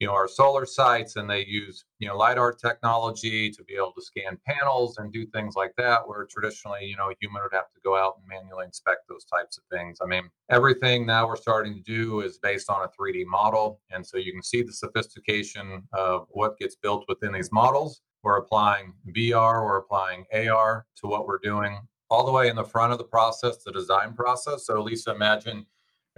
you 0.00 0.06
know 0.06 0.14
our 0.14 0.26
solar 0.26 0.66
sites 0.66 1.16
and 1.16 1.28
they 1.28 1.44
use 1.44 1.84
you 1.98 2.08
know 2.08 2.16
lidar 2.16 2.52
technology 2.52 3.50
to 3.50 3.62
be 3.64 3.74
able 3.74 3.92
to 3.92 4.02
scan 4.02 4.38
panels 4.46 4.96
and 4.98 5.12
do 5.12 5.26
things 5.26 5.54
like 5.54 5.72
that 5.76 6.00
where 6.06 6.26
traditionally 6.28 6.86
you 6.86 6.96
know 6.96 7.10
a 7.10 7.14
human 7.20 7.42
would 7.42 7.52
have 7.52 7.70
to 7.74 7.80
go 7.84 7.96
out 7.96 8.14
and 8.18 8.26
manually 8.26 8.64
inspect 8.64 9.06
those 9.08 9.24
types 9.24 9.58
of 9.58 9.64
things. 9.70 9.98
I 10.02 10.06
mean 10.06 10.28
everything 10.48 11.06
now 11.06 11.28
we're 11.28 11.36
starting 11.36 11.74
to 11.74 11.82
do 11.82 12.22
is 12.22 12.38
based 12.38 12.70
on 12.70 12.82
a 12.82 12.88
3d 13.00 13.26
model 13.26 13.80
and 13.90 14.04
so 14.04 14.16
you 14.16 14.32
can 14.32 14.42
see 14.42 14.62
the 14.62 14.72
sophistication 14.72 15.82
of 15.92 16.26
what 16.30 16.58
gets 16.58 16.74
built 16.74 17.04
within 17.08 17.32
these 17.32 17.52
models. 17.52 18.00
We're 18.22 18.38
applying 18.38 18.94
vr 19.14 19.64
we're 19.64 19.78
applying 19.78 20.24
ar 20.32 20.86
to 20.96 21.06
what 21.06 21.26
we're 21.26 21.38
doing 21.38 21.78
all 22.08 22.24
the 22.24 22.32
way 22.32 22.48
in 22.48 22.56
the 22.56 22.64
front 22.64 22.92
of 22.92 22.98
the 22.98 23.04
process 23.04 23.62
the 23.62 23.70
design 23.70 24.14
process. 24.14 24.64
So 24.64 24.80
lisa 24.80 25.14
imagine 25.14 25.66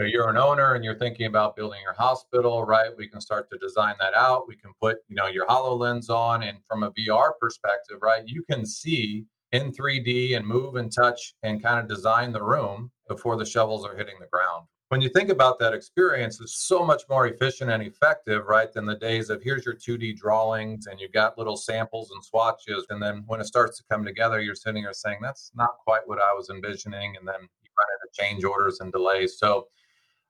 you're 0.04 0.28
an 0.28 0.36
owner 0.36 0.74
and 0.74 0.84
you're 0.84 0.98
thinking 0.98 1.26
about 1.26 1.56
building 1.56 1.80
your 1.82 1.94
hospital, 1.94 2.64
right? 2.64 2.90
We 2.96 3.08
can 3.08 3.20
start 3.20 3.48
to 3.50 3.58
design 3.58 3.94
that 4.00 4.14
out. 4.14 4.48
We 4.48 4.56
can 4.56 4.72
put, 4.80 4.98
you 5.08 5.16
know, 5.16 5.26
your 5.26 5.46
HoloLens 5.46 6.10
on 6.10 6.42
and 6.42 6.58
from 6.66 6.82
a 6.82 6.92
VR 6.92 7.32
perspective, 7.40 7.98
right? 8.02 8.22
You 8.26 8.42
can 8.50 8.64
see 8.66 9.24
in 9.52 9.72
3D 9.72 10.36
and 10.36 10.46
move 10.46 10.76
and 10.76 10.92
touch 10.92 11.34
and 11.42 11.62
kind 11.62 11.78
of 11.78 11.88
design 11.88 12.32
the 12.32 12.42
room 12.42 12.90
before 13.08 13.36
the 13.36 13.44
shovels 13.44 13.84
are 13.84 13.96
hitting 13.96 14.16
the 14.20 14.26
ground. 14.26 14.66
When 14.88 15.00
you 15.00 15.08
think 15.08 15.30
about 15.30 15.58
that 15.58 15.72
experience, 15.72 16.38
it's 16.40 16.66
so 16.66 16.84
much 16.84 17.04
more 17.08 17.26
efficient 17.26 17.70
and 17.70 17.82
effective, 17.82 18.44
right, 18.46 18.70
than 18.70 18.84
the 18.84 18.96
days 18.96 19.30
of 19.30 19.42
here's 19.42 19.64
your 19.64 19.74
2D 19.74 20.18
drawings 20.18 20.86
and 20.86 21.00
you've 21.00 21.12
got 21.12 21.38
little 21.38 21.56
samples 21.56 22.10
and 22.10 22.22
swatches. 22.22 22.84
And 22.90 23.02
then 23.02 23.24
when 23.26 23.40
it 23.40 23.46
starts 23.46 23.78
to 23.78 23.84
come 23.90 24.04
together, 24.04 24.42
you're 24.42 24.54
sitting 24.54 24.82
here 24.82 24.92
saying, 24.92 25.20
that's 25.22 25.50
not 25.54 25.78
quite 25.82 26.06
what 26.06 26.18
I 26.18 26.34
was 26.34 26.50
envisioning. 26.50 27.16
And 27.18 27.26
then 27.26 27.40
you 27.40 27.70
run 27.78 27.88
into 27.94 28.22
change 28.22 28.44
orders 28.44 28.80
and 28.80 28.92
delays. 28.92 29.38
So 29.38 29.66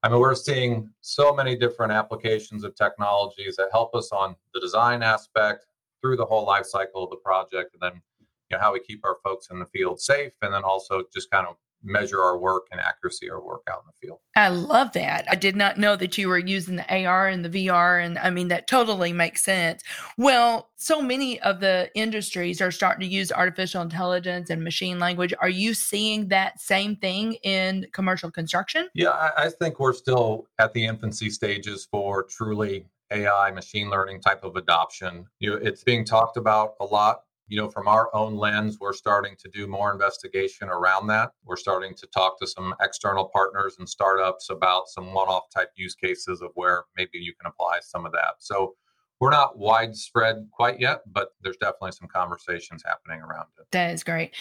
I 0.03 0.09
mean, 0.09 0.19
we're 0.19 0.35
seeing 0.35 0.91
so 1.01 1.33
many 1.35 1.57
different 1.57 1.93
applications 1.93 2.65
of 2.65 2.75
technologies 2.75 3.57
that 3.57 3.69
help 3.71 3.95
us 3.95 4.11
on 4.11 4.35
the 4.53 4.61
design 4.61 5.03
aspect 5.03 5.67
through 6.01 6.17
the 6.17 6.27
whole 6.27 6.45
life 6.45 6.67
cycle 6.67 7.05
of 7.05 7.11
the 7.11 7.17
project, 7.17 7.75
and 7.75 7.83
then 7.83 8.03
you 8.21 8.57
know 8.57 8.61
how 8.61 8.73
we 8.73 8.81
keep 8.81 9.05
our 9.05 9.19
folks 9.23 9.49
in 9.51 9.59
the 9.59 9.67
field 9.67 10.01
safe, 10.01 10.33
and 10.43 10.53
then 10.53 10.65
also 10.65 11.05
just 11.15 11.31
kind 11.31 11.47
of 11.47 11.57
measure 11.83 12.23
our 12.23 12.39
work 12.39 12.67
and 12.71 12.81
accuracy 12.81 13.31
our 13.31 13.43
work 13.43 13.63
out 13.71 13.83
in 13.85 13.87
the 13.87 14.07
field. 14.07 14.19
I 14.37 14.49
love 14.49 14.93
that. 14.93 15.27
I 15.31 15.35
did 15.35 15.57
not 15.57 15.79
know 15.79 15.97
that 15.97 16.17
you 16.17 16.29
were 16.29 16.39
using 16.39 16.77
the 16.77 17.05
AR 17.05 17.29
and 17.29 17.45
the 17.45 17.67
VR 17.67 18.05
and 18.05 18.19
I 18.19 18.31
mean 18.31 18.49
that 18.49 18.67
totally 18.67 19.13
makes 19.13 19.45
sense. 19.45 19.83
Well, 20.17 20.71
so 20.77 21.01
many 21.01 21.41
of 21.41 21.61
the 21.61 21.91
industries 21.95 22.61
are 22.61 22.71
starting 22.71 23.09
to 23.09 23.15
use 23.15 23.31
artificial 23.31 23.83
intelligence 23.83 24.51
and 24.51 24.63
machine 24.65 24.99
language. 24.99 25.35
Are 25.41 25.49
you 25.49 25.75
seeing 25.75 26.29
that 26.29 26.61
same 26.61 26.97
thing 26.97 27.35
in 27.43 27.87
commercial 27.93 28.31
construction? 28.31 28.89
Yeah, 28.95 29.11
I, 29.11 29.45
I 29.45 29.49
think 29.49 29.79
we're 29.79 29.93
still 29.93 30.47
at 30.59 30.73
the 30.73 30.85
infancy 30.85 31.31
stages 31.31 31.87
for 31.91 32.25
truly 32.25 32.87
AI 33.13 33.51
machine 33.51 33.91
learning 33.91 34.21
type 34.21 34.43
of 34.43 34.57
adoption. 34.57 35.27
You 35.39 35.51
know, 35.51 35.57
it's 35.57 35.85
being 35.85 36.05
talked 36.05 36.37
about 36.37 36.75
a 36.81 36.85
lot 36.85 37.23
you 37.53 37.59
know, 37.59 37.69
from 37.69 37.87
our 37.87 38.09
own 38.15 38.35
lens, 38.35 38.79
we're 38.81 38.95
starting 38.95 39.37
to 39.39 39.47
do 39.51 39.67
more 39.67 39.93
investigation 39.93 40.71
around 40.71 41.07
that. 41.09 41.33
We're 41.45 41.57
starting 41.57 41.95
to 41.97 42.07
talk 42.07 42.41
to 42.41 42.47
some 42.47 42.75
external 42.81 43.29
partners 43.29 43.77
and 43.79 43.87
startups 43.87 44.49
about 44.49 44.89
some 44.89 45.13
one 45.13 45.29
off 45.29 45.51
type 45.55 45.69
use 45.77 45.95
cases 45.95 46.41
of 46.41 46.49
where 46.55 46.85
maybe 46.97 47.19
you 47.19 47.35
can 47.35 47.51
apply 47.51 47.81
some 47.83 48.07
of 48.07 48.13
that. 48.13 48.37
So 48.39 48.77
we're 49.21 49.29
not 49.29 49.59
widespread 49.59 50.49
quite 50.51 50.81
yet, 50.81 51.03
but 51.13 51.33
there's 51.43 51.59
definitely 51.59 51.93
some 51.93 52.09
conversations 52.09 52.83
happening 52.87 53.21
around 53.21 53.49
it. 53.59 53.67
That 53.71 53.93
is 53.93 54.03
great. 54.03 54.35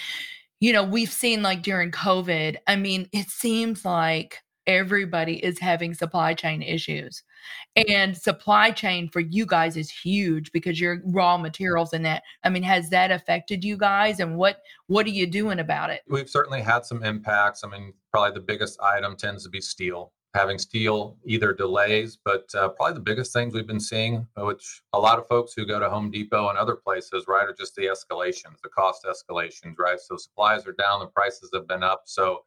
You 0.61 0.71
know, 0.71 0.85
we've 0.85 1.11
seen 1.11 1.43
like 1.43 1.63
during 1.63 1.91
COVID, 1.91 2.55
I 2.65 2.77
mean, 2.77 3.09
it 3.11 3.27
seems 3.27 3.83
like 3.83 4.37
everybody 4.67 5.43
is 5.43 5.59
having 5.59 5.93
supply 5.93 6.33
chain 6.33 6.61
issues. 6.61 7.23
And 7.87 8.15
supply 8.15 8.71
chain 8.71 9.09
for 9.09 9.19
you 9.19 9.45
guys 9.45 9.77
is 9.77 9.89
huge 9.89 10.51
because 10.51 10.79
your 10.79 11.01
raw 11.05 11.37
materials 11.37 11.93
in 11.93 12.03
that. 12.03 12.23
I 12.43 12.49
mean, 12.49 12.63
has 12.63 12.89
that 12.89 13.11
affected 13.11 13.63
you 13.63 13.77
guys 13.77 14.19
and 14.19 14.37
what 14.37 14.61
what 14.87 15.05
are 15.05 15.11
you 15.11 15.27
doing 15.27 15.59
about 15.59 15.89
it? 15.89 16.01
We've 16.07 16.29
certainly 16.29 16.61
had 16.61 16.85
some 16.85 17.03
impacts. 17.03 17.63
I 17.63 17.69
mean, 17.69 17.93
probably 18.11 18.33
the 18.33 18.45
biggest 18.45 18.79
item 18.81 19.15
tends 19.15 19.43
to 19.43 19.49
be 19.49 19.61
steel. 19.61 20.11
Having 20.33 20.59
steel 20.59 21.17
either 21.25 21.51
delays, 21.51 22.17
but 22.23 22.45
uh, 22.55 22.69
probably 22.69 22.93
the 22.93 23.01
biggest 23.01 23.33
things 23.33 23.53
we've 23.53 23.67
been 23.67 23.81
seeing, 23.81 24.25
which 24.37 24.81
a 24.93 24.99
lot 24.99 25.19
of 25.19 25.27
folks 25.27 25.51
who 25.53 25.65
go 25.65 25.77
to 25.77 25.89
Home 25.89 26.09
Depot 26.09 26.47
and 26.47 26.57
other 26.57 26.77
places, 26.77 27.25
right, 27.27 27.49
are 27.49 27.53
just 27.53 27.75
the 27.75 27.87
escalations, 27.87 28.61
the 28.63 28.69
cost 28.69 29.03
escalations, 29.05 29.75
right? 29.77 29.99
So 29.99 30.15
supplies 30.15 30.65
are 30.65 30.71
down, 30.71 31.01
the 31.01 31.07
prices 31.07 31.49
have 31.53 31.67
been 31.67 31.83
up. 31.83 32.03
So 32.05 32.43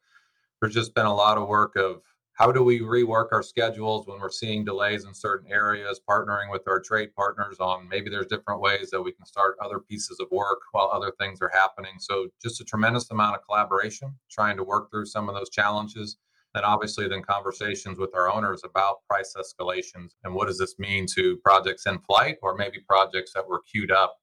there's 0.61 0.73
just 0.73 0.95
been 0.95 1.05
a 1.05 1.13
lot 1.13 1.37
of 1.37 1.47
work 1.47 1.75
of 1.75 2.01
how 2.35 2.51
do 2.51 2.61
we 2.61 2.81
rework 2.81 3.27
our 3.31 3.41
schedules 3.41 4.07
when 4.07 4.19
we're 4.19 4.29
seeing 4.29 4.65
delays 4.65 5.05
in 5.05 5.13
certain 5.13 5.49
areas 5.49 6.01
partnering 6.07 6.51
with 6.51 6.67
our 6.67 6.81
trade 6.81 7.15
partners 7.15 7.57
on 7.59 7.87
maybe 7.87 8.09
there's 8.09 8.27
different 8.27 8.59
ways 8.59 8.89
that 8.91 9.01
we 9.01 9.13
can 9.13 9.25
start 9.25 9.55
other 9.63 9.79
pieces 9.79 10.19
of 10.19 10.27
work 10.31 10.59
while 10.73 10.89
other 10.91 11.13
things 11.17 11.39
are 11.41 11.51
happening. 11.53 11.93
So 11.97 12.27
just 12.43 12.59
a 12.59 12.65
tremendous 12.65 13.09
amount 13.09 13.37
of 13.37 13.45
collaboration 13.45 14.13
trying 14.29 14.57
to 14.57 14.63
work 14.63 14.91
through 14.91 15.05
some 15.05 15.29
of 15.29 15.35
those 15.35 15.49
challenges 15.49 16.17
and 16.55 16.65
obviously 16.65 17.07
then 17.07 17.21
conversations 17.21 17.99
with 17.99 18.13
our 18.13 18.31
owners 18.31 18.61
about 18.65 18.97
price 19.09 19.33
escalations 19.37 20.11
and 20.25 20.33
what 20.33 20.47
does 20.47 20.57
this 20.57 20.77
mean 20.77 21.05
to 21.15 21.37
projects 21.37 21.85
in 21.85 21.99
flight 21.99 22.37
or 22.41 22.55
maybe 22.55 22.79
projects 22.87 23.31
that 23.33 23.47
were 23.47 23.61
queued 23.61 23.91
up. 23.91 24.17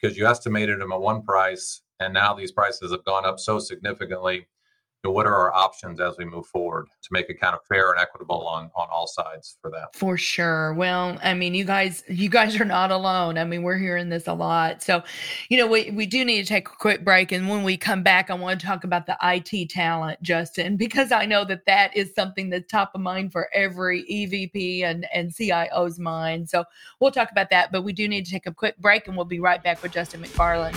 Because 0.00 0.16
you 0.16 0.26
estimated 0.26 0.80
them 0.80 0.92
at 0.92 1.00
one 1.00 1.22
price 1.22 1.82
and 2.00 2.14
now 2.14 2.32
these 2.32 2.52
prices 2.52 2.90
have 2.90 3.04
gone 3.04 3.26
up 3.26 3.38
so 3.38 3.58
significantly 3.58 4.46
know, 5.04 5.10
what 5.10 5.26
are 5.26 5.34
our 5.34 5.54
options 5.54 6.00
as 6.00 6.16
we 6.18 6.24
move 6.24 6.46
forward 6.46 6.86
to 7.02 7.08
make 7.10 7.30
it 7.30 7.40
kind 7.40 7.54
of 7.54 7.60
fair 7.66 7.90
and 7.90 8.00
equitable 8.00 8.46
on 8.46 8.70
on 8.76 8.88
all 8.92 9.06
sides 9.06 9.56
for 9.60 9.70
that 9.70 9.94
for 9.94 10.16
sure. 10.16 10.74
Well 10.74 11.18
i 11.22 11.34
mean 11.34 11.54
you 11.54 11.64
guys 11.64 12.04
you 12.08 12.28
guys 12.28 12.60
are 12.60 12.64
not 12.64 12.90
alone. 12.90 13.38
I 13.38 13.44
mean 13.44 13.62
we're 13.62 13.78
hearing 13.78 14.08
this 14.08 14.26
a 14.26 14.34
lot. 14.34 14.82
So 14.82 15.02
you 15.48 15.58
know 15.58 15.66
we, 15.66 15.90
we 15.90 16.06
do 16.06 16.24
need 16.24 16.42
to 16.42 16.48
take 16.48 16.68
a 16.68 16.72
quick 16.72 17.04
break. 17.04 17.32
And 17.32 17.48
when 17.48 17.62
we 17.62 17.76
come 17.76 18.02
back 18.02 18.30
i 18.30 18.34
want 18.34 18.60
to 18.60 18.66
talk 18.66 18.84
about 18.84 19.06
the 19.06 19.16
it 19.22 19.70
talent 19.70 20.20
justin 20.22 20.76
because 20.76 21.12
i 21.12 21.24
know 21.24 21.44
that 21.44 21.64
that 21.66 21.96
is 21.96 22.12
something 22.14 22.50
that's 22.50 22.70
top 22.70 22.92
of 22.94 23.00
mind 23.00 23.32
for 23.32 23.48
every 23.54 24.04
evp 24.04 24.84
and 24.84 25.06
and 25.12 25.34
cio's 25.34 25.98
mind. 25.98 26.48
So 26.48 26.64
we'll 27.00 27.10
talk 27.10 27.30
about 27.30 27.50
that 27.50 27.72
but 27.72 27.82
we 27.82 27.92
do 27.92 28.08
need 28.08 28.24
to 28.26 28.30
take 28.30 28.46
a 28.46 28.54
quick 28.54 28.76
break 28.78 29.06
and 29.08 29.16
we'll 29.16 29.24
be 29.24 29.40
right 29.40 29.62
back 29.62 29.82
with 29.82 29.92
justin 29.92 30.22
mcfarland 30.22 30.76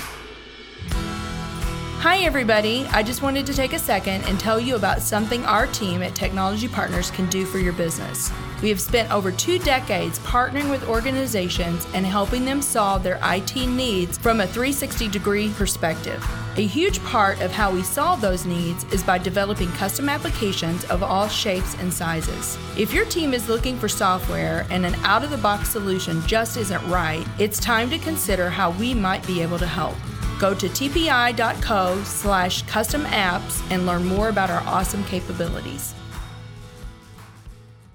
Hi, 2.04 2.18
everybody. 2.18 2.86
I 2.88 3.02
just 3.02 3.22
wanted 3.22 3.46
to 3.46 3.54
take 3.54 3.72
a 3.72 3.80
second 3.80 4.26
and 4.26 4.38
tell 4.38 4.60
you 4.60 4.76
about 4.76 5.02
something 5.02 5.46
our 5.46 5.68
team 5.68 6.04
at 6.04 6.14
Technology 6.14 6.68
Partners 6.68 7.10
can 7.10 7.30
do 7.30 7.46
for 7.46 7.60
your 7.60 7.72
business. 7.72 8.30
We 8.62 8.68
have 8.68 8.82
spent 8.82 9.10
over 9.10 9.32
two 9.32 9.58
decades 9.58 10.20
partnering 10.20 10.70
with 10.70 10.86
organizations 10.90 11.88
and 11.94 12.06
helping 12.06 12.44
them 12.44 12.62
solve 12.62 13.04
their 13.04 13.22
IT 13.24 13.56
needs 13.56 14.18
from 14.18 14.42
a 14.42 14.48
360 14.48 15.08
degree 15.08 15.50
perspective. 15.54 16.22
A 16.58 16.68
huge 16.68 17.02
part 17.06 17.40
of 17.40 17.54
how 17.54 17.72
we 17.72 17.84
solve 17.84 18.20
those 18.20 18.46
needs 18.46 18.84
is 18.92 19.02
by 19.02 19.18
developing 19.18 19.72
custom 19.72 20.10
applications 20.10 20.84
of 20.86 21.04
all 21.04 21.30
shapes 21.30 21.74
and 21.76 21.92
sizes. 21.92 22.58
If 22.78 22.92
your 22.92 23.06
team 23.06 23.34
is 23.34 23.48
looking 23.48 23.80
for 23.80 23.88
software 23.88 24.68
and 24.70 24.86
an 24.86 24.96
out 25.06 25.24
of 25.24 25.30
the 25.30 25.38
box 25.38 25.70
solution 25.70 26.22
just 26.28 26.58
isn't 26.58 26.86
right, 26.90 27.26
it's 27.40 27.62
time 27.62 27.90
to 27.92 27.98
consider 27.98 28.50
how 28.50 28.72
we 28.72 28.94
might 28.94 29.26
be 29.26 29.42
able 29.42 29.58
to 29.58 29.66
help. 29.66 29.96
Go 30.44 30.54
to 30.54 30.68
tpi.co 30.68 32.04
slash 32.04 32.64
custom 32.64 33.04
apps 33.04 33.66
and 33.72 33.86
learn 33.86 34.04
more 34.04 34.28
about 34.28 34.50
our 34.50 34.60
awesome 34.64 35.02
capabilities. 35.06 35.96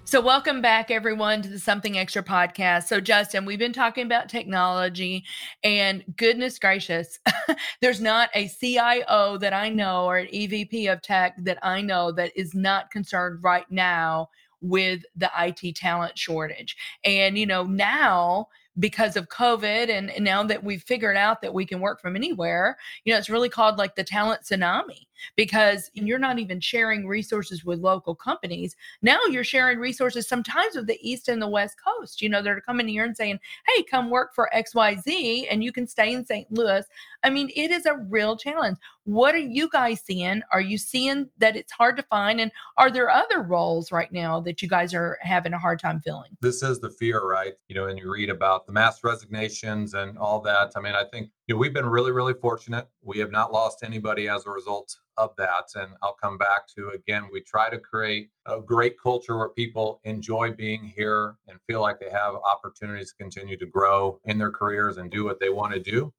So, 0.06 0.22
welcome 0.22 0.62
back, 0.62 0.90
everyone, 0.90 1.42
to 1.42 1.48
the 1.50 1.58
Something 1.58 1.98
Extra 1.98 2.22
podcast. 2.22 2.84
So, 2.84 3.00
Justin, 3.00 3.44
we've 3.44 3.58
been 3.58 3.74
talking 3.74 4.06
about 4.06 4.30
technology, 4.30 5.26
and 5.62 6.02
goodness 6.16 6.58
gracious, 6.58 7.18
there's 7.82 8.00
not 8.00 8.30
a 8.34 8.48
CIO 8.48 9.36
that 9.36 9.52
I 9.52 9.68
know 9.68 10.06
or 10.06 10.16
an 10.16 10.28
EVP 10.28 10.90
of 10.90 11.02
tech 11.02 11.34
that 11.44 11.58
I 11.62 11.82
know 11.82 12.12
that 12.12 12.32
is 12.34 12.54
not 12.54 12.90
concerned 12.90 13.40
right 13.42 13.70
now 13.70 14.30
with 14.62 15.02
the 15.14 15.30
IT 15.38 15.76
talent 15.76 16.16
shortage. 16.16 16.78
And, 17.04 17.36
you 17.36 17.44
know, 17.44 17.64
now 17.64 18.48
because 18.78 19.16
of 19.16 19.28
COVID 19.28 19.88
and, 19.90 20.10
and 20.10 20.24
now 20.24 20.42
that 20.44 20.62
we've 20.62 20.82
figured 20.82 21.16
out 21.16 21.42
that 21.42 21.52
we 21.52 21.66
can 21.66 21.80
work 21.80 22.00
from 22.00 22.16
anywhere, 22.16 22.76
you 23.04 23.12
know, 23.12 23.18
it's 23.18 23.30
really 23.30 23.48
called 23.48 23.78
like 23.78 23.96
the 23.96 24.04
talent 24.04 24.42
tsunami 24.42 25.07
because 25.36 25.90
you're 25.94 26.18
not 26.18 26.38
even 26.38 26.60
sharing 26.60 27.06
resources 27.06 27.64
with 27.64 27.80
local 27.80 28.14
companies. 28.14 28.76
Now 29.02 29.18
you're 29.30 29.44
sharing 29.44 29.78
resources 29.78 30.28
sometimes 30.28 30.76
with 30.76 30.86
the 30.86 30.98
East 31.00 31.28
and 31.28 31.40
the 31.40 31.48
West 31.48 31.76
Coast. 31.82 32.20
You 32.22 32.28
know, 32.28 32.42
they're 32.42 32.60
coming 32.60 32.88
here 32.88 33.04
and 33.04 33.16
saying, 33.16 33.38
hey, 33.68 33.82
come 33.84 34.10
work 34.10 34.34
for 34.34 34.50
XYZ 34.54 35.46
and 35.50 35.62
you 35.62 35.72
can 35.72 35.86
stay 35.86 36.12
in 36.12 36.24
St. 36.24 36.50
Louis. 36.50 36.84
I 37.24 37.30
mean, 37.30 37.50
it 37.54 37.70
is 37.70 37.86
a 37.86 37.96
real 38.08 38.36
challenge. 38.36 38.78
What 39.04 39.34
are 39.34 39.38
you 39.38 39.68
guys 39.70 40.02
seeing? 40.02 40.42
Are 40.52 40.60
you 40.60 40.78
seeing 40.78 41.28
that 41.38 41.56
it's 41.56 41.72
hard 41.72 41.96
to 41.96 42.02
find? 42.04 42.40
And 42.40 42.52
are 42.76 42.90
there 42.90 43.10
other 43.10 43.42
roles 43.42 43.90
right 43.90 44.12
now 44.12 44.40
that 44.40 44.62
you 44.62 44.68
guys 44.68 44.94
are 44.94 45.18
having 45.22 45.52
a 45.52 45.58
hard 45.58 45.80
time 45.80 46.00
filling? 46.00 46.36
This 46.40 46.62
is 46.62 46.78
the 46.78 46.90
fear, 46.90 47.26
right? 47.26 47.54
You 47.68 47.74
know, 47.74 47.86
and 47.86 47.98
you 47.98 48.10
read 48.12 48.30
about 48.30 48.66
the 48.66 48.72
mass 48.72 49.02
resignations 49.02 49.94
and 49.94 50.18
all 50.18 50.40
that. 50.42 50.72
I 50.76 50.80
mean, 50.80 50.94
I 50.94 51.04
think 51.10 51.30
you 51.48 51.54
know, 51.54 51.58
we've 51.58 51.72
been 51.72 51.86
really, 51.86 52.12
really 52.12 52.34
fortunate. 52.34 52.86
We 53.02 53.18
have 53.20 53.30
not 53.30 53.52
lost 53.54 53.82
anybody 53.82 54.28
as 54.28 54.44
a 54.44 54.50
result 54.50 54.94
of 55.16 55.30
that. 55.38 55.64
And 55.74 55.92
I'll 56.02 56.16
come 56.22 56.36
back 56.36 56.68
to 56.76 56.90
again, 56.90 57.24
we 57.32 57.40
try 57.40 57.70
to 57.70 57.78
create 57.78 58.28
a 58.44 58.60
great 58.60 59.00
culture 59.02 59.38
where 59.38 59.48
people 59.48 60.00
enjoy 60.04 60.52
being 60.52 60.84
here 60.84 61.36
and 61.48 61.58
feel 61.66 61.80
like 61.80 62.00
they 62.00 62.10
have 62.10 62.34
opportunities 62.34 63.10
to 63.12 63.16
continue 63.16 63.56
to 63.56 63.64
grow 63.64 64.20
in 64.26 64.36
their 64.36 64.52
careers 64.52 64.98
and 64.98 65.10
do 65.10 65.24
what 65.24 65.40
they 65.40 65.48
want 65.48 65.72
to 65.72 65.80
do. 65.80 66.12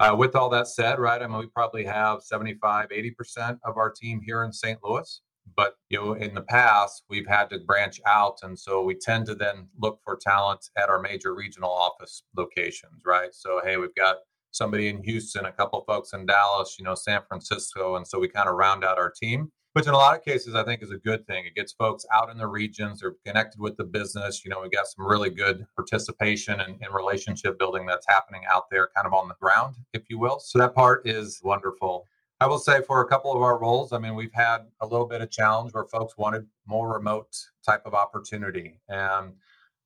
Uh, 0.00 0.14
with 0.16 0.36
all 0.36 0.50
that 0.50 0.68
said, 0.68 0.98
right, 0.98 1.22
I 1.22 1.26
mean, 1.26 1.38
we 1.38 1.46
probably 1.46 1.84
have 1.84 2.22
75, 2.22 2.90
80% 2.90 3.58
of 3.64 3.78
our 3.78 3.90
team 3.90 4.20
here 4.20 4.44
in 4.44 4.52
St. 4.52 4.78
Louis. 4.84 5.22
But 5.56 5.76
you 5.88 5.98
know, 5.98 6.12
in 6.12 6.34
the 6.34 6.42
past, 6.42 7.04
we've 7.08 7.26
had 7.26 7.48
to 7.50 7.58
branch 7.60 8.02
out, 8.06 8.40
and 8.42 8.56
so 8.56 8.82
we 8.82 8.94
tend 8.94 9.24
to 9.26 9.34
then 9.34 9.66
look 9.80 9.98
for 10.04 10.14
talent 10.14 10.68
at 10.76 10.90
our 10.90 11.00
major 11.00 11.34
regional 11.34 11.70
office 11.70 12.22
locations, 12.36 13.00
right? 13.06 13.32
So, 13.32 13.62
hey, 13.64 13.78
we've 13.78 13.94
got 13.94 14.18
somebody 14.58 14.88
in 14.88 15.02
Houston, 15.04 15.46
a 15.46 15.52
couple 15.52 15.80
folks 15.82 16.12
in 16.12 16.26
Dallas, 16.26 16.76
you 16.78 16.84
know, 16.84 16.94
San 16.94 17.22
Francisco, 17.26 17.96
and 17.96 18.06
so 18.06 18.18
we 18.18 18.28
kind 18.28 18.48
of 18.48 18.56
round 18.56 18.84
out 18.84 18.98
our 18.98 19.10
team 19.10 19.50
which 19.78 19.86
in 19.86 19.94
a 19.94 19.96
lot 19.96 20.16
of 20.16 20.24
cases 20.24 20.56
I 20.56 20.64
think 20.64 20.82
is 20.82 20.90
a 20.90 20.96
good 20.96 21.24
thing. 21.28 21.46
It 21.46 21.54
gets 21.54 21.72
folks 21.72 22.04
out 22.12 22.30
in 22.30 22.36
the 22.38 22.48
regions, 22.48 22.98
they're 22.98 23.14
connected 23.24 23.60
with 23.60 23.76
the 23.76 23.84
business. 23.84 24.44
You 24.44 24.50
know, 24.50 24.60
we 24.60 24.68
got 24.70 24.88
some 24.88 25.06
really 25.06 25.30
good 25.30 25.66
participation 25.76 26.58
and, 26.58 26.76
and, 26.82 26.92
relationship 26.92 27.60
building 27.60 27.86
that's 27.86 28.06
happening 28.08 28.42
out 28.50 28.64
there, 28.70 28.88
kind 28.96 29.06
of 29.06 29.12
on 29.12 29.28
the 29.28 29.36
ground, 29.40 29.76
if 29.92 30.10
you 30.10 30.18
will. 30.18 30.40
So 30.40 30.58
that 30.58 30.74
part 30.74 31.06
is 31.06 31.40
wonderful. 31.44 32.06
I 32.40 32.46
will 32.46 32.58
say 32.58 32.82
for 32.82 33.02
a 33.02 33.06
couple 33.06 33.32
of 33.32 33.40
our 33.40 33.56
roles, 33.56 33.92
I 33.92 33.98
mean, 33.98 34.16
we've 34.16 34.32
had 34.32 34.62
a 34.80 34.86
little 34.86 35.06
bit 35.06 35.20
of 35.20 35.30
challenge 35.30 35.72
where 35.72 35.84
folks 35.84 36.16
wanted 36.18 36.46
more 36.66 36.92
remote 36.92 37.36
type 37.64 37.82
of 37.84 37.94
opportunity. 37.94 38.80
And 38.88 39.34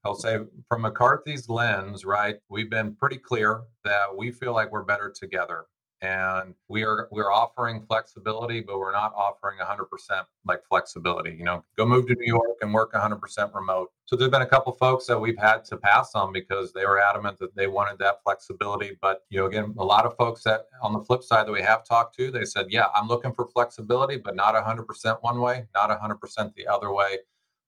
I'll 0.04 0.14
say 0.14 0.38
from 0.68 0.82
McCarthy's 0.82 1.49
lens, 1.49 2.04
right, 2.04 2.37
we've 2.49 2.71
been 2.71 2.94
pretty 2.97 3.18
clear 3.18 3.62
that 3.85 4.16
we 4.16 4.32
feel 4.32 4.52
like 4.52 4.73
we're 4.73 4.82
better 4.82 5.12
together. 5.14 5.66
And 6.00 6.54
we 6.68 6.82
are 6.82 7.06
we're 7.12 7.30
offering 7.30 7.87
flexibility 7.87 8.61
but 8.61 8.76
we're 8.76 8.90
not 8.90 9.12
offering 9.14 9.59
100% 9.61 10.25
like 10.44 10.61
flexibility 10.68 11.30
you 11.30 11.44
know 11.44 11.64
go 11.76 11.87
move 11.87 12.09
to 12.09 12.16
new 12.16 12.26
york 12.26 12.59
and 12.61 12.75
work 12.75 12.92
100% 12.92 13.54
remote. 13.54 13.92
So 14.06 14.16
there's 14.16 14.28
been 14.28 14.42
a 14.42 14.47
couple 14.47 14.73
folks 14.73 15.06
that 15.06 15.21
we've 15.21 15.38
had 15.38 15.64
to 15.66 15.76
pass 15.76 16.16
on 16.16 16.32
because 16.32 16.73
they 16.73 16.87
were 16.87 17.00
adamant 17.00 17.38
that 17.38 17.54
they 17.54 17.68
wanted 17.68 18.00
that 18.00 18.16
flexibility. 18.25 18.99
But 19.00 19.23
you 19.30 19.38
know 19.38 19.47
again 19.47 19.76
a 19.78 19.85
lot 19.85 20.04
of 20.04 20.16
folks 20.16 20.42
that 20.42 20.66
on 20.82 20.92
the 20.92 21.04
flip 21.04 21.23
side 21.23 21.47
that 21.47 21.52
we 21.52 21.62
have 21.62 21.85
talked 21.85 22.16
to 22.16 22.32
they 22.32 22.47
said 22.47 22.66
yeah 22.68 22.87
i'm 22.97 23.06
looking 23.06 23.32
for 23.32 23.47
flexibility 23.47 24.16
but 24.16 24.35
not 24.35 24.56
100% 24.56 25.18
one 25.21 25.40
way 25.40 25.66
not 25.73 25.88
100% 25.88 26.54
the 26.56 26.66
other 26.66 26.92
way 26.92 27.18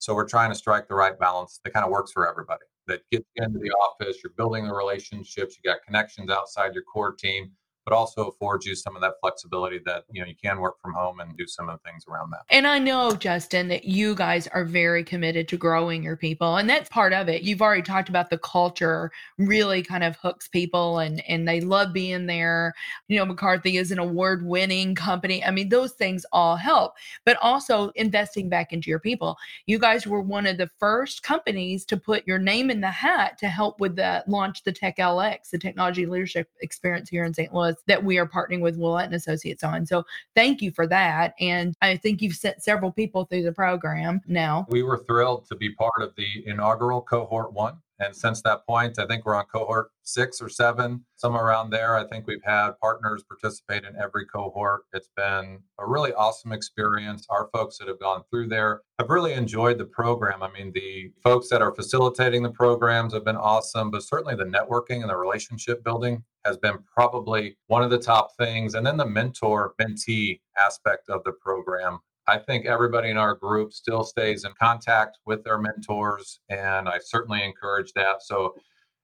so 0.05 0.15
we're 0.15 0.29
trying 0.29 0.51
to 0.51 0.55
strike 0.55 0.87
the 0.87 0.95
right 0.95 1.19
balance 1.19 1.61
that 1.65 1.73
kind 1.73 1.85
of 1.85 1.91
works 1.91 2.13
for 2.13 2.29
everybody 2.29 2.65
that 2.87 3.01
gets 3.11 3.25
into 3.37 3.59
the 3.59 3.71
office 3.71 4.19
you're 4.23 4.35
building 4.37 4.67
the 4.69 4.75
relationships 4.75 5.57
you 5.57 5.71
got 5.71 5.83
connections 5.83 6.31
outside 6.31 6.75
your 6.75 6.83
core 6.83 7.15
team 7.15 7.51
but 7.85 7.95
also 7.95 8.29
affords 8.29 8.67
you 8.67 8.75
some 8.75 8.97
of 8.97 9.03
that 9.03 9.15
flexibility 9.21 9.81
that 9.85 10.05
you 10.11 10.21
know 10.21 10.27
you 10.27 10.35
can 10.43 10.59
work 10.59 10.81
from 10.81 10.93
home 10.93 11.21
and 11.21 11.37
do 11.37 11.47
some 11.47 11.69
of 11.69 11.79
the 11.79 11.91
things 11.91 12.05
around 12.09 12.31
that. 12.31 12.41
And 12.51 12.67
I 12.67 12.79
know 12.79 13.15
Justin 13.15 13.69
that 13.69 13.85
you 13.85 14.15
guys 14.15 14.47
are 14.49 14.65
very 14.65 15.05
committed 15.05 15.49
to 15.49 15.57
growing 15.57 16.03
your 16.03 16.17
people 16.17 16.57
and 16.57 16.69
that's 16.69 16.89
part 16.89 17.13
of 17.13 17.29
it. 17.29 17.43
You've 17.43 17.63
already 17.63 17.83
talked 17.83 18.09
about 18.09 18.31
the 18.31 18.39
culture 18.39 19.11
really 19.39 19.83
kind 19.83 20.05
of 20.05 20.17
hooks 20.17 20.49
people 20.49 20.99
and 20.99 21.23
and 21.29 21.47
they 21.47 21.61
love 21.61 21.93
being 21.93 22.27
there. 22.27 22.75
You 23.09 23.19
know 23.19 23.27
McCarthy 23.27 23.77
is 23.77 23.91
an 23.91 23.99
award-winning 23.99 24.95
company. 24.95 25.45
I 25.45 25.51
mean 25.51 25.69
those 25.69 25.93
things 25.93 26.25
all 26.33 26.57
help, 26.57 26.95
but 27.25 27.37
also 27.43 27.91
investing 27.97 28.49
back 28.49 28.73
into 28.73 28.91
your 28.91 29.01
people. 29.01 29.37
You 29.67 29.79
guys 29.79 30.07
were 30.07 30.23
one 30.23 30.47
of 30.47 30.57
the 30.57 30.71
first 30.79 31.23
companies 31.23 31.85
to 31.87 31.97
put 31.97 32.27
your 32.27 32.39
name 32.39 32.71
in 32.71 32.81
the 32.81 32.91
hat 32.91 33.39
to 33.39 33.49
help 33.49 33.81
with 33.81 33.97
the 33.97 34.25
launch 34.27 34.63
the 34.65 34.73
Tech 34.73 34.97
LX, 34.97 35.51
the 35.51 35.59
technology 35.59 36.07
leadership 36.07 36.49
experience 36.61 37.09
here 37.09 37.25
in 37.25 37.35
St. 37.35 37.53
Louis 37.53 37.74
that 37.87 38.03
we 38.03 38.19
are 38.19 38.27
partnering 38.27 38.61
with 38.61 38.77
Willett 38.77 39.07
and 39.07 39.15
Associates 39.15 39.63
on. 39.63 39.87
So 39.87 40.05
thank 40.35 40.63
you 40.63 40.71
for 40.71 40.87
that. 40.87 41.35
And 41.41 41.75
I 41.83 41.97
think 41.97 42.23
you've 42.23 42.37
sent 42.37 42.63
several 42.63 42.93
people 42.93 43.25
through 43.25 43.43
the 43.43 43.53
program 43.53 44.21
now. 44.27 44.67
We 44.69 44.83
were 44.83 45.05
thrilled 45.07 45.47
to 45.49 45.57
be 45.57 45.71
part 45.75 46.01
of 46.01 46.15
the 46.17 46.27
inaugural 46.47 47.03
cohort 47.03 47.53
one. 47.53 47.77
And 48.01 48.15
since 48.15 48.43
that 48.43 48.67
point, 48.67 48.99
I 48.99 49.07
think 49.07 49.25
we're 49.25 49.37
on 49.37 49.45
cohort 49.47 49.91
six 50.03 50.41
or 50.41 50.49
seven, 50.49 51.05
somewhere 51.17 51.45
around 51.45 51.71
there. 51.71 51.97
I 51.97 52.05
think 52.05 52.27
we've 52.27 52.43
had 52.45 52.73
partners 52.81 53.23
participate 53.23 53.85
in 53.85 53.97
every 53.97 54.27
cohort. 54.27 54.83
It's 54.93 55.11
been 55.17 55.61
a 55.79 55.87
really 55.87 56.13
awesome 56.13 56.53
experience. 56.53 57.27
Our 57.31 57.49
folks 57.53 57.79
that 57.79 57.89
have 57.89 58.01
gone 58.01 58.23
through 58.31 58.49
there 58.49 58.83
have 58.99 59.11
really 59.11 59.33
enjoyed 59.33 59.79
the 59.79 59.85
program. 59.85 60.43
I 60.43 60.51
mean, 60.51 60.73
the 60.75 61.13
folks 61.23 61.49
that 61.51 61.63
are 61.63 61.75
facilitating 61.75 62.43
the 62.43 62.51
programs 62.51 63.15
have 63.15 63.25
been 63.25 63.37
awesome, 63.37 63.91
but 63.91 64.03
certainly 64.03 64.35
the 64.35 64.45
networking 64.45 65.03
and 65.03 65.11
the 65.11 65.17
relationship 65.17 65.85
building 65.85 66.25
has 66.45 66.57
been 66.57 66.79
probably 66.93 67.57
one 67.69 67.83
of 67.83 67.91
the 67.91 67.99
top 67.99 68.37
things. 68.37 68.75
And 68.75 68.87
then 68.87 68.97
the 68.97 69.07
mentor 69.07 69.75
mentee 69.81 70.41
aspect 70.59 71.09
of 71.09 71.25
the 71.25 71.33
program 71.33 72.01
I 72.27 72.39
think 72.39 72.67
everybody 72.67 73.11
in 73.11 73.17
our 73.17 73.35
group 73.35 73.73
still 73.73 74.05
stays 74.05 74.45
in 74.45 74.53
contact 74.59 75.19
with 75.27 75.45
their 75.45 75.59
mentors, 75.59 76.41
and 76.49 76.89
I 76.89 76.99
certainly 76.99 77.45
encourage 77.45 77.93
that. 77.93 78.23
So 78.23 78.55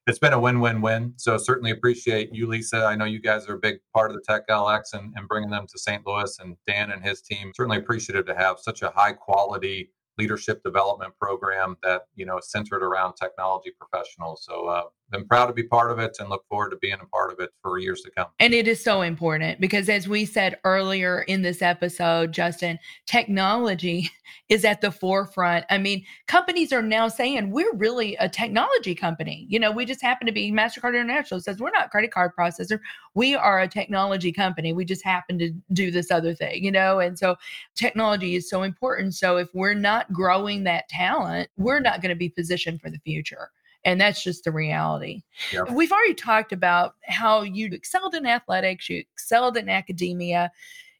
it's 0.06 0.18
been 0.18 0.32
a 0.32 0.40
win-win-win. 0.40 1.14
So 1.16 1.36
certainly 1.36 1.70
appreciate 1.70 2.34
you, 2.34 2.46
Lisa. 2.46 2.84
I 2.84 2.96
know 2.96 3.04
you 3.04 3.20
guys 3.20 3.46
are 3.48 3.54
a 3.54 3.58
big 3.58 3.78
part 3.94 4.10
of 4.10 4.16
the 4.16 4.22
Tech 4.22 4.48
LX 4.48 4.94
and, 4.94 5.12
and 5.16 5.28
bringing 5.28 5.50
them 5.50 5.66
to 5.68 5.78
St. 5.78 6.06
Louis, 6.06 6.36
and 6.40 6.56
Dan 6.66 6.90
and 6.90 7.04
his 7.04 7.20
team. 7.20 7.52
Certainly 7.54 7.78
appreciative 7.78 8.26
to 8.26 8.34
have 8.34 8.58
such 8.58 8.82
a 8.82 8.90
high 8.90 9.12
quality 9.12 9.90
leadership 10.18 10.62
development 10.62 11.12
program 11.20 11.76
that 11.82 12.02
you 12.14 12.26
know 12.26 12.38
centered 12.42 12.82
around 12.82 13.14
technology 13.14 13.70
professionals. 13.78 14.44
So 14.44 14.66
uh, 14.66 14.82
I'm 15.12 15.26
proud 15.26 15.46
to 15.46 15.52
be 15.52 15.62
part 15.62 15.90
of 15.90 15.98
it 15.98 16.16
and 16.20 16.28
look 16.28 16.46
forward 16.48 16.70
to 16.70 16.76
being 16.76 16.98
a 17.00 17.06
part 17.06 17.32
of 17.32 17.40
it 17.40 17.50
for 17.62 17.78
years 17.78 18.02
to 18.02 18.10
come. 18.10 18.28
And 18.38 18.54
it 18.54 18.68
is 18.68 18.82
so 18.82 19.02
important 19.02 19.60
because, 19.60 19.88
as 19.88 20.08
we 20.08 20.24
said 20.24 20.58
earlier 20.64 21.22
in 21.22 21.42
this 21.42 21.62
episode, 21.62 22.32
Justin, 22.32 22.78
technology 23.06 24.10
is 24.48 24.64
at 24.64 24.80
the 24.80 24.90
forefront. 24.90 25.64
I 25.70 25.78
mean, 25.78 26.04
companies 26.26 26.72
are 26.72 26.82
now 26.82 27.08
saying 27.08 27.50
we're 27.50 27.74
really 27.74 28.16
a 28.16 28.28
technology 28.28 28.94
company. 28.94 29.46
You 29.48 29.58
know, 29.58 29.70
we 29.70 29.84
just 29.84 30.02
happen 30.02 30.26
to 30.26 30.32
be 30.32 30.52
MasterCard 30.52 30.94
International 30.94 31.40
says 31.40 31.58
we're 31.58 31.70
not 31.70 31.90
credit 31.90 32.12
card 32.12 32.32
processor. 32.38 32.80
We 33.14 33.34
are 33.34 33.60
a 33.60 33.68
technology 33.68 34.32
company. 34.32 34.72
We 34.72 34.84
just 34.84 35.04
happen 35.04 35.38
to 35.38 35.52
do 35.72 35.90
this 35.90 36.10
other 36.10 36.34
thing, 36.34 36.64
you 36.64 36.70
know? 36.70 37.00
And 37.00 37.18
so 37.18 37.36
technology 37.74 38.36
is 38.36 38.48
so 38.48 38.62
important. 38.62 39.14
So 39.14 39.36
if 39.36 39.48
we're 39.54 39.74
not 39.74 40.12
growing 40.12 40.64
that 40.64 40.88
talent, 40.88 41.48
we're 41.56 41.80
not 41.80 42.00
going 42.00 42.10
to 42.10 42.16
be 42.16 42.28
positioned 42.28 42.80
for 42.80 42.90
the 42.90 42.98
future. 42.98 43.50
And 43.84 44.00
that's 44.00 44.22
just 44.22 44.44
the 44.44 44.52
reality. 44.52 45.22
Yep. 45.52 45.70
We've 45.70 45.92
already 45.92 46.14
talked 46.14 46.52
about 46.52 46.96
how 47.04 47.42
you 47.42 47.66
excelled 47.72 48.14
in 48.14 48.26
athletics, 48.26 48.88
you 48.88 48.98
excelled 48.98 49.56
in 49.56 49.68
academia. 49.68 50.50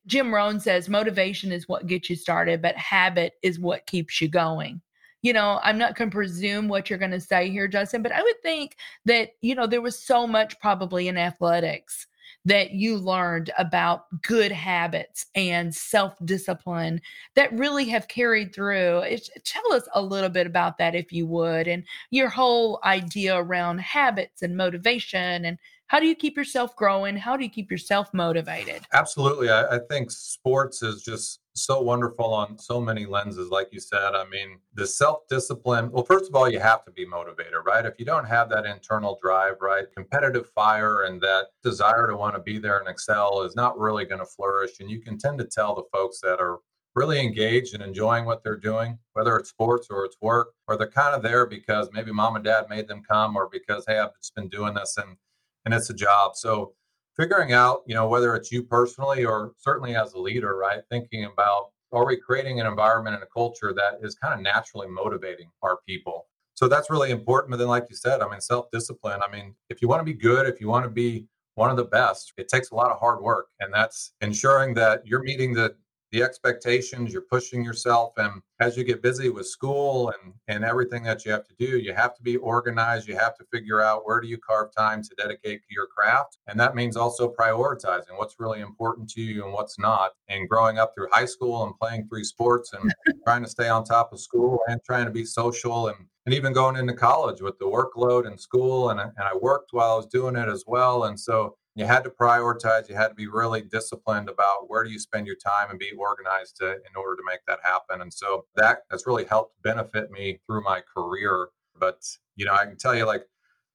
Jim 0.06 0.34
Rohn 0.34 0.58
says 0.58 0.88
motivation 0.88 1.52
is 1.52 1.68
what 1.68 1.86
gets 1.86 2.08
you 2.08 2.16
started, 2.16 2.62
but 2.62 2.76
habit 2.76 3.34
is 3.42 3.58
what 3.58 3.86
keeps 3.86 4.20
you 4.20 4.28
going. 4.28 4.80
You 5.22 5.34
know, 5.34 5.60
I'm 5.62 5.76
not 5.76 5.94
going 5.94 6.10
to 6.10 6.14
presume 6.14 6.68
what 6.68 6.88
you're 6.88 6.98
going 6.98 7.10
to 7.10 7.20
say 7.20 7.50
here, 7.50 7.68
Justin, 7.68 8.02
but 8.02 8.12
I 8.12 8.22
would 8.22 8.42
think 8.42 8.76
that, 9.04 9.32
you 9.42 9.54
know, 9.54 9.66
there 9.66 9.82
was 9.82 9.98
so 9.98 10.26
much 10.26 10.58
probably 10.60 11.08
in 11.08 11.18
athletics 11.18 12.06
that 12.44 12.72
you 12.72 12.96
learned 12.96 13.50
about 13.58 14.06
good 14.22 14.50
habits 14.52 15.26
and 15.34 15.74
self 15.74 16.14
discipline 16.24 17.00
that 17.34 17.52
really 17.52 17.84
have 17.86 18.08
carried 18.08 18.54
through. 18.54 19.02
tell 19.44 19.72
us 19.72 19.88
a 19.94 20.02
little 20.02 20.30
bit 20.30 20.46
about 20.46 20.78
that, 20.78 20.94
if 20.94 21.12
you 21.12 21.26
would, 21.26 21.68
and 21.68 21.84
your 22.10 22.28
whole 22.28 22.80
idea 22.84 23.36
around 23.36 23.78
habits 23.78 24.42
and 24.42 24.56
motivation 24.56 25.44
and 25.44 25.58
how 25.90 25.98
do 25.98 26.06
you 26.06 26.14
keep 26.14 26.36
yourself 26.36 26.76
growing? 26.76 27.16
How 27.16 27.36
do 27.36 27.42
you 27.42 27.50
keep 27.50 27.68
yourself 27.68 28.14
motivated? 28.14 28.82
Absolutely. 28.92 29.50
I, 29.50 29.74
I 29.74 29.78
think 29.90 30.12
sports 30.12 30.84
is 30.84 31.02
just 31.02 31.39
so 31.54 31.80
wonderful 31.80 32.32
on 32.32 32.58
so 32.58 32.80
many 32.80 33.06
lenses, 33.06 33.50
like 33.50 33.68
you 33.72 33.80
said. 33.80 34.14
I 34.14 34.24
mean, 34.28 34.58
the 34.74 34.86
self 34.86 35.26
discipline. 35.28 35.90
Well, 35.90 36.04
first 36.04 36.28
of 36.28 36.34
all, 36.34 36.48
you 36.48 36.60
have 36.60 36.84
to 36.84 36.90
be 36.90 37.04
motivated, 37.04 37.54
right? 37.66 37.84
If 37.84 37.94
you 37.98 38.04
don't 38.04 38.26
have 38.26 38.48
that 38.50 38.66
internal 38.66 39.18
drive, 39.22 39.56
right, 39.60 39.84
competitive 39.94 40.48
fire 40.54 41.02
and 41.02 41.20
that 41.22 41.46
desire 41.62 42.06
to 42.08 42.16
want 42.16 42.34
to 42.34 42.40
be 42.40 42.58
there 42.58 42.78
and 42.78 42.88
excel 42.88 43.42
is 43.42 43.56
not 43.56 43.78
really 43.78 44.04
going 44.04 44.20
to 44.20 44.26
flourish. 44.26 44.80
And 44.80 44.90
you 44.90 45.00
can 45.00 45.18
tend 45.18 45.38
to 45.38 45.44
tell 45.44 45.74
the 45.74 45.84
folks 45.92 46.20
that 46.20 46.40
are 46.40 46.58
really 46.94 47.20
engaged 47.20 47.74
and 47.74 47.82
enjoying 47.82 48.24
what 48.24 48.42
they're 48.42 48.56
doing, 48.56 48.98
whether 49.12 49.36
it's 49.36 49.50
sports 49.50 49.88
or 49.90 50.04
it's 50.04 50.16
work, 50.20 50.54
or 50.66 50.76
they're 50.76 50.88
kind 50.88 51.14
of 51.14 51.22
there 51.22 51.46
because 51.46 51.88
maybe 51.92 52.12
mom 52.12 52.36
and 52.36 52.44
dad 52.44 52.66
made 52.68 52.88
them 52.88 53.02
come 53.08 53.36
or 53.36 53.48
because, 53.50 53.84
hey, 53.86 53.98
I've 53.98 54.16
just 54.20 54.34
been 54.34 54.48
doing 54.48 54.74
this 54.74 54.96
and 54.96 55.16
and 55.64 55.74
it's 55.74 55.90
a 55.90 55.94
job. 55.94 56.36
So 56.36 56.72
figuring 57.16 57.52
out, 57.52 57.82
you 57.86 57.94
know, 57.94 58.08
whether 58.08 58.34
it's 58.34 58.50
you 58.52 58.62
personally 58.62 59.24
or 59.24 59.52
certainly 59.58 59.96
as 59.96 60.12
a 60.14 60.18
leader, 60.18 60.56
right? 60.56 60.80
Thinking 60.90 61.24
about 61.24 61.70
are 61.92 62.06
we 62.06 62.16
creating 62.16 62.60
an 62.60 62.66
environment 62.66 63.14
and 63.14 63.24
a 63.24 63.26
culture 63.26 63.72
that 63.74 63.98
is 64.02 64.14
kind 64.14 64.32
of 64.32 64.40
naturally 64.40 64.86
motivating 64.88 65.50
our 65.62 65.78
people? 65.86 66.26
So 66.54 66.68
that's 66.68 66.90
really 66.90 67.10
important. 67.10 67.50
But 67.50 67.56
then, 67.56 67.68
like 67.68 67.86
you 67.90 67.96
said, 67.96 68.20
I 68.20 68.28
mean, 68.28 68.40
self 68.40 68.70
discipline. 68.70 69.20
I 69.26 69.30
mean, 69.30 69.54
if 69.70 69.82
you 69.82 69.88
want 69.88 70.00
to 70.00 70.04
be 70.04 70.14
good, 70.14 70.46
if 70.46 70.60
you 70.60 70.68
want 70.68 70.84
to 70.84 70.90
be 70.90 71.26
one 71.54 71.70
of 71.70 71.76
the 71.76 71.84
best, 71.84 72.32
it 72.36 72.48
takes 72.48 72.70
a 72.70 72.74
lot 72.74 72.90
of 72.90 72.98
hard 72.98 73.22
work. 73.22 73.48
And 73.60 73.72
that's 73.72 74.12
ensuring 74.20 74.74
that 74.74 75.06
you're 75.06 75.22
meeting 75.22 75.52
the 75.52 75.74
the 76.12 76.22
expectations, 76.22 77.12
you're 77.12 77.22
pushing 77.22 77.64
yourself. 77.64 78.12
And 78.16 78.42
as 78.60 78.76
you 78.76 78.84
get 78.84 79.02
busy 79.02 79.28
with 79.28 79.46
school 79.46 80.08
and, 80.10 80.34
and 80.48 80.64
everything 80.64 81.02
that 81.04 81.24
you 81.24 81.32
have 81.32 81.46
to 81.46 81.54
do, 81.58 81.78
you 81.78 81.94
have 81.94 82.14
to 82.16 82.22
be 82.22 82.36
organized. 82.36 83.08
You 83.08 83.16
have 83.16 83.36
to 83.38 83.44
figure 83.52 83.80
out 83.80 84.06
where 84.06 84.20
do 84.20 84.28
you 84.28 84.38
carve 84.38 84.74
time 84.76 85.02
to 85.02 85.14
dedicate 85.16 85.62
to 85.62 85.68
your 85.74 85.86
craft. 85.86 86.38
And 86.46 86.58
that 86.58 86.74
means 86.74 86.96
also 86.96 87.32
prioritizing 87.32 88.16
what's 88.16 88.40
really 88.40 88.60
important 88.60 89.08
to 89.10 89.22
you 89.22 89.44
and 89.44 89.52
what's 89.52 89.78
not. 89.78 90.12
And 90.28 90.48
growing 90.48 90.78
up 90.78 90.94
through 90.94 91.08
high 91.12 91.26
school 91.26 91.64
and 91.64 91.78
playing 91.78 92.08
three 92.08 92.24
sports 92.24 92.72
and 92.72 92.92
trying 93.24 93.42
to 93.44 93.48
stay 93.48 93.68
on 93.68 93.84
top 93.84 94.12
of 94.12 94.20
school 94.20 94.58
and 94.66 94.80
trying 94.84 95.04
to 95.04 95.12
be 95.12 95.24
social 95.24 95.88
and 95.88 95.98
and 96.26 96.34
even 96.34 96.52
going 96.52 96.76
into 96.76 96.92
college 96.92 97.40
with 97.40 97.58
the 97.58 97.64
workload 97.64 98.26
and 98.26 98.38
school 98.38 98.90
and, 98.90 99.00
and 99.00 99.12
i 99.18 99.34
worked 99.34 99.72
while 99.72 99.92
i 99.92 99.96
was 99.96 100.06
doing 100.06 100.36
it 100.36 100.48
as 100.48 100.64
well 100.66 101.04
and 101.04 101.18
so 101.18 101.56
you 101.80 101.86
had 101.86 102.04
to 102.04 102.10
prioritize 102.10 102.88
you 102.88 102.94
had 102.94 103.08
to 103.08 103.14
be 103.14 103.26
really 103.26 103.62
disciplined 103.62 104.28
about 104.28 104.68
where 104.68 104.84
do 104.84 104.90
you 104.90 104.98
spend 104.98 105.26
your 105.26 105.36
time 105.36 105.70
and 105.70 105.78
be 105.78 105.92
organized 105.98 106.56
to, 106.58 106.66
in 106.72 106.96
order 106.96 107.16
to 107.16 107.22
make 107.26 107.40
that 107.46 107.58
happen. 107.62 108.02
And 108.02 108.12
so 108.12 108.44
that 108.56 108.80
has 108.90 109.06
really 109.06 109.24
helped 109.24 109.60
benefit 109.62 110.10
me 110.10 110.38
through 110.46 110.62
my 110.62 110.82
career. 110.94 111.48
But 111.78 112.02
you 112.40 112.46
know 112.46 112.54
i 112.54 112.64
can 112.64 112.76
tell 112.76 112.96
you 112.96 113.04
like 113.04 113.24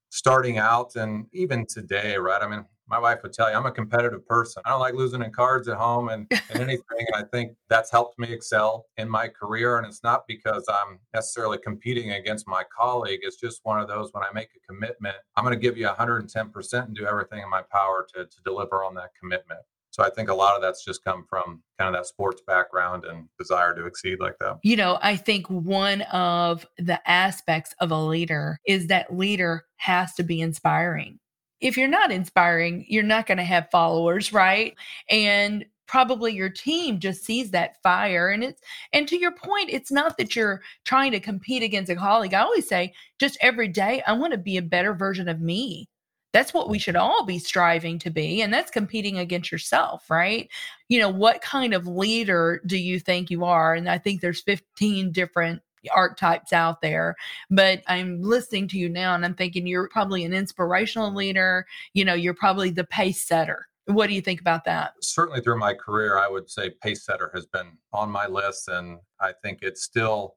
starting 0.10 0.58
out 0.58 0.96
and 0.96 1.28
even 1.34 1.66
today 1.68 2.18
right 2.18 2.42
i 2.42 2.48
mean 2.48 2.66
my 2.88 3.00
wife 3.00 3.20
would 3.24 3.34
tell 3.34 3.50
you 3.50 3.56
I'm 3.56 3.66
a 3.66 3.72
competitive 3.72 4.26
person. 4.28 4.62
I 4.66 4.70
don't 4.70 4.80
like 4.80 4.94
losing 4.94 5.24
in 5.24 5.32
cards 5.32 5.68
at 5.68 5.78
home 5.78 6.10
and, 6.10 6.28
and 6.50 6.62
anything. 6.62 6.84
and 7.00 7.16
I 7.16 7.24
think 7.24 7.56
that's 7.70 7.92
helped 7.92 8.20
me 8.20 8.32
excel 8.32 8.86
in 8.98 9.10
my 9.10 9.28
career. 9.28 9.78
And 9.78 9.88
it's 9.88 10.04
not 10.04 10.24
because 10.28 10.66
I'm 10.70 11.00
necessarily 11.14 11.58
competing 11.58 12.12
against 12.12 12.48
my 12.48 12.64
colleague. 12.76 13.22
It's 13.24 13.38
just 13.38 13.62
one 13.64 13.80
of 13.80 13.88
those 13.88 14.10
when 14.14 14.24
I 14.24 14.28
make 14.34 14.50
a 14.56 14.72
commitment, 14.72 15.16
I'm 15.36 15.44
going 15.44 15.56
to 15.56 15.62
give 15.62 15.78
you 15.78 15.88
110% 15.88 16.86
and 16.86 16.96
do 16.96 17.06
everything 17.06 17.42
in 17.42 17.50
my 17.50 17.62
power 17.72 18.06
to, 18.16 18.26
to 18.26 18.38
deliver 18.44 18.84
on 18.84 18.96
that 18.96 19.12
commitment. 19.20 19.62
So 19.96 20.04
I 20.04 20.10
think 20.10 20.28
a 20.28 20.34
lot 20.34 20.58
of 20.58 20.62
that's 20.62 20.84
just 20.84 21.06
come 21.06 21.24
from 21.30 21.64
kind 21.80 21.88
of 21.88 21.98
that 21.98 22.06
sports 22.06 22.42
background 22.46 23.06
and 23.06 23.30
desire 23.40 23.74
to 23.74 23.86
exceed 23.86 24.20
like 24.20 24.36
that. 24.42 24.58
You 24.62 24.76
know, 24.76 25.00
I 25.02 25.16
think 25.16 25.50
one 25.50 26.02
of 26.02 26.66
the 26.78 27.00
aspects 27.10 27.74
of 27.80 27.92
a 27.92 27.98
leader 27.98 28.58
is 28.68 28.88
that 28.88 29.16
leader 29.16 29.64
has 29.78 30.14
to 30.16 30.24
be 30.24 30.42
inspiring 30.42 31.18
if 31.62 31.78
you're 31.78 31.88
not 31.88 32.12
inspiring, 32.12 32.86
you're 32.88 33.04
not 33.04 33.28
going 33.28 33.38
to 33.38 33.44
have 33.44 33.70
followers, 33.72 34.34
right? 34.34 34.76
And 35.10 35.66
probably 35.88 36.34
your 36.34 36.50
team 36.50 37.00
just 37.00 37.24
sees 37.24 37.52
that 37.52 37.82
fire 37.84 38.30
and 38.30 38.44
it's 38.44 38.62
and 38.92 39.08
to 39.08 39.18
your 39.18 39.32
point 39.32 39.70
it's 39.70 39.92
not 39.92 40.18
that 40.18 40.36
you're 40.36 40.62
trying 40.84 41.12
to 41.12 41.20
compete 41.20 41.64
against 41.64 41.92
a 41.92 41.96
colleague. 41.96 42.34
I 42.34 42.42
always 42.42 42.68
say 42.68 42.94
just 43.20 43.38
every 43.42 43.68
day 43.68 44.02
i 44.08 44.14
want 44.14 44.34
to 44.34 44.38
be 44.40 44.58
a 44.58 44.62
better 44.62 44.94
version 44.94 45.30
of 45.30 45.42
me. 45.42 45.88
That's 46.34 46.54
what 46.54 46.70
we 46.70 46.80
should 46.80 46.96
all 46.96 47.24
be 47.26 47.40
striving 47.40 48.00
to 48.00 48.10
be 48.10 48.42
and 48.42 48.54
that's 48.54 48.72
competing 48.72 49.20
against 49.20 49.52
yourself 49.52 50.10
right? 50.10 50.50
You 50.90 51.00
know 51.00 51.10
what 51.10 51.42
kind 51.42 51.74
of 51.74 51.88
leader 51.88 52.62
do 52.66 52.78
you 52.78 53.00
think 53.00 53.30
you 53.30 53.46
are? 53.46 53.76
And 53.76 53.88
i 53.90 53.98
think 53.98 54.22
there's 54.22 54.42
15 54.42 55.12
different 55.12 55.62
archetypes 55.94 56.54
out 56.54 56.82
there. 56.82 57.16
But 57.50 57.82
I'm 57.88 58.22
listening 58.22 58.68
to 58.70 58.78
you 58.78 58.90
now 58.90 59.16
and 59.16 59.26
I'm 59.26 59.36
thinking 59.36 59.68
you're 59.68 59.90
probably 59.90 60.24
an 60.24 60.34
inspirational 60.34 61.14
leader. 61.14 61.66
You 61.94 62.06
know, 62.06 62.14
you're 62.14 62.34
probably 62.34 62.70
the 62.70 62.86
pace 62.86 63.22
setter. 63.22 63.68
What 63.86 64.08
do 64.08 64.14
you 64.14 64.22
think 64.22 64.42
about 64.42 64.66
that? 64.66 64.94
Certainly 65.02 65.42
through 65.42 65.60
my 65.60 65.74
career, 65.74 66.18
I 66.18 66.28
would 66.28 66.50
say 66.50 66.72
pace 66.82 67.06
setter 67.06 67.32
has 67.36 67.46
been 67.46 67.78
on 67.94 68.10
my 68.10 68.26
list. 68.26 68.68
And 68.68 68.98
I 69.20 69.32
think 69.44 69.60
it's 69.62 69.84
still, 69.84 70.36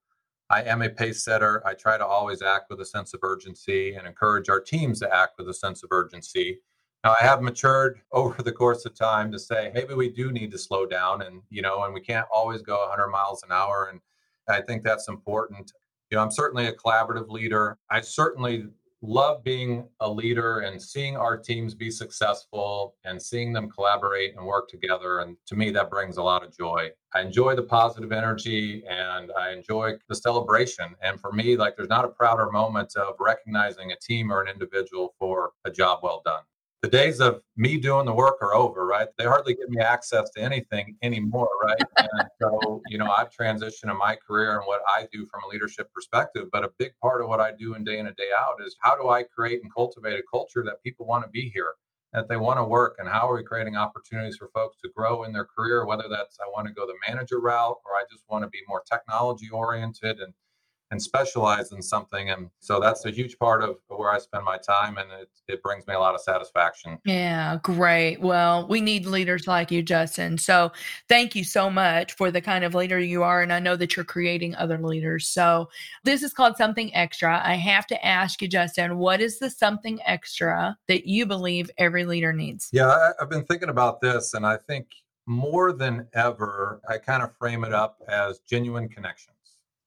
I 0.50 0.62
am 0.62 0.82
a 0.82 0.90
pace 0.90 1.24
setter. 1.24 1.66
I 1.66 1.74
try 1.74 1.96
to 1.96 2.06
always 2.06 2.42
act 2.42 2.66
with 2.68 2.80
a 2.80 2.84
sense 2.84 3.14
of 3.14 3.20
urgency 3.22 3.94
and 3.94 4.06
encourage 4.06 4.50
our 4.50 4.60
teams 4.60 5.00
to 5.00 5.14
act 5.14 5.38
with 5.38 5.48
a 5.48 5.54
sense 5.54 5.82
of 5.82 5.88
urgency. 5.92 6.58
Now, 7.04 7.14
I 7.18 7.24
have 7.24 7.42
matured 7.42 8.00
over 8.12 8.42
the 8.42 8.52
course 8.52 8.84
of 8.84 8.94
time 8.94 9.32
to 9.32 9.38
say 9.38 9.70
maybe 9.72 9.94
we 9.94 10.10
do 10.10 10.30
need 10.30 10.50
to 10.50 10.58
slow 10.58 10.84
down 10.84 11.22
and, 11.22 11.42
you 11.48 11.62
know, 11.62 11.84
and 11.84 11.94
we 11.94 12.00
can't 12.00 12.26
always 12.32 12.60
go 12.60 12.80
100 12.80 13.08
miles 13.08 13.42
an 13.42 13.52
hour. 13.52 13.88
And 13.90 14.00
I 14.48 14.60
think 14.62 14.82
that's 14.82 15.08
important. 15.08 15.72
You 16.10 16.16
know, 16.16 16.22
I'm 16.22 16.30
certainly 16.30 16.66
a 16.66 16.72
collaborative 16.72 17.28
leader. 17.28 17.76
I 17.90 18.00
certainly 18.00 18.68
love 19.00 19.44
being 19.44 19.86
a 20.00 20.10
leader 20.10 20.60
and 20.60 20.80
seeing 20.80 21.16
our 21.16 21.36
teams 21.36 21.74
be 21.74 21.90
successful 21.90 22.96
and 23.04 23.20
seeing 23.20 23.52
them 23.52 23.70
collaborate 23.70 24.34
and 24.36 24.44
work 24.44 24.68
together. 24.68 25.20
And 25.20 25.36
to 25.46 25.54
me, 25.54 25.70
that 25.70 25.90
brings 25.90 26.16
a 26.16 26.22
lot 26.22 26.44
of 26.44 26.56
joy. 26.56 26.90
I 27.14 27.20
enjoy 27.20 27.54
the 27.54 27.62
positive 27.62 28.10
energy 28.10 28.82
and 28.88 29.30
I 29.38 29.52
enjoy 29.52 29.94
the 30.08 30.16
celebration. 30.16 30.96
And 31.00 31.20
for 31.20 31.32
me, 31.32 31.56
like 31.56 31.76
there's 31.76 31.88
not 31.88 32.04
a 32.04 32.08
prouder 32.08 32.50
moment 32.50 32.96
of 32.96 33.14
recognizing 33.20 33.92
a 33.92 33.96
team 33.96 34.32
or 34.32 34.42
an 34.42 34.48
individual 34.48 35.14
for 35.18 35.52
a 35.64 35.70
job 35.70 36.00
well 36.02 36.22
done 36.24 36.42
the 36.80 36.88
days 36.88 37.20
of 37.20 37.40
me 37.56 37.76
doing 37.76 38.06
the 38.06 38.12
work 38.12 38.36
are 38.40 38.54
over, 38.54 38.86
right? 38.86 39.08
They 39.18 39.24
hardly 39.24 39.54
give 39.54 39.68
me 39.68 39.82
access 39.82 40.30
to 40.30 40.40
anything 40.40 40.96
anymore, 41.02 41.48
right? 41.62 41.82
and 41.96 42.28
so, 42.40 42.82
you 42.86 42.98
know, 42.98 43.10
I've 43.10 43.30
transitioned 43.30 43.90
in 43.90 43.98
my 43.98 44.16
career 44.16 44.56
and 44.56 44.66
what 44.66 44.82
I 44.88 45.08
do 45.12 45.26
from 45.26 45.42
a 45.44 45.48
leadership 45.48 45.92
perspective. 45.92 46.48
But 46.52 46.64
a 46.64 46.70
big 46.78 46.92
part 47.02 47.20
of 47.20 47.28
what 47.28 47.40
I 47.40 47.52
do 47.52 47.74
in 47.74 47.82
day 47.82 47.98
in 47.98 48.06
and 48.06 48.16
day 48.16 48.30
out 48.38 48.64
is 48.64 48.76
how 48.80 48.96
do 48.96 49.08
I 49.08 49.24
create 49.24 49.62
and 49.62 49.74
cultivate 49.74 50.18
a 50.18 50.22
culture 50.32 50.62
that 50.64 50.82
people 50.84 51.04
want 51.04 51.24
to 51.24 51.30
be 51.30 51.50
here, 51.52 51.72
that 52.12 52.28
they 52.28 52.36
want 52.36 52.60
to 52.60 52.64
work, 52.64 52.96
and 53.00 53.08
how 53.08 53.28
are 53.28 53.36
we 53.36 53.42
creating 53.42 53.74
opportunities 53.74 54.36
for 54.36 54.48
folks 54.54 54.76
to 54.84 54.90
grow 54.94 55.24
in 55.24 55.32
their 55.32 55.46
career, 55.46 55.84
whether 55.84 56.08
that's 56.08 56.38
I 56.40 56.48
want 56.48 56.68
to 56.68 56.72
go 56.72 56.86
the 56.86 56.94
manager 57.08 57.40
route 57.40 57.76
or 57.84 57.92
I 57.96 58.04
just 58.08 58.24
want 58.30 58.44
to 58.44 58.50
be 58.50 58.60
more 58.68 58.84
technology 58.88 59.48
oriented 59.50 60.20
and 60.20 60.32
and 60.90 61.02
specialize 61.02 61.72
in 61.72 61.82
something. 61.82 62.30
And 62.30 62.48
so 62.60 62.80
that's 62.80 63.04
a 63.04 63.10
huge 63.10 63.38
part 63.38 63.62
of 63.62 63.76
where 63.88 64.10
I 64.10 64.18
spend 64.18 64.44
my 64.44 64.56
time 64.56 64.96
and 64.96 65.10
it, 65.12 65.28
it 65.46 65.62
brings 65.62 65.86
me 65.86 65.94
a 65.94 65.98
lot 65.98 66.14
of 66.14 66.20
satisfaction. 66.20 66.98
Yeah, 67.04 67.58
great. 67.62 68.20
Well, 68.20 68.66
we 68.68 68.80
need 68.80 69.04
leaders 69.04 69.46
like 69.46 69.70
you, 69.70 69.82
Justin. 69.82 70.38
So 70.38 70.72
thank 71.08 71.34
you 71.34 71.44
so 71.44 71.68
much 71.68 72.12
for 72.12 72.30
the 72.30 72.40
kind 72.40 72.64
of 72.64 72.74
leader 72.74 72.98
you 72.98 73.22
are. 73.22 73.42
And 73.42 73.52
I 73.52 73.58
know 73.58 73.76
that 73.76 73.96
you're 73.96 74.04
creating 74.04 74.54
other 74.56 74.78
leaders. 74.78 75.28
So 75.28 75.68
this 76.04 76.22
is 76.22 76.32
called 76.32 76.56
Something 76.56 76.94
Extra. 76.94 77.40
I 77.44 77.54
have 77.54 77.86
to 77.88 78.06
ask 78.06 78.40
you, 78.40 78.48
Justin, 78.48 78.98
what 78.98 79.20
is 79.20 79.38
the 79.38 79.50
something 79.50 80.00
extra 80.06 80.76
that 80.88 81.06
you 81.06 81.26
believe 81.26 81.70
every 81.76 82.04
leader 82.04 82.32
needs? 82.32 82.70
Yeah, 82.72 82.88
I, 82.88 83.12
I've 83.20 83.30
been 83.30 83.44
thinking 83.44 83.68
about 83.68 84.00
this 84.00 84.32
and 84.34 84.46
I 84.46 84.56
think 84.56 84.86
more 85.26 85.72
than 85.72 86.08
ever, 86.14 86.80
I 86.88 86.96
kind 86.96 87.22
of 87.22 87.36
frame 87.36 87.62
it 87.64 87.74
up 87.74 88.00
as 88.08 88.38
genuine 88.48 88.88
connection 88.88 89.34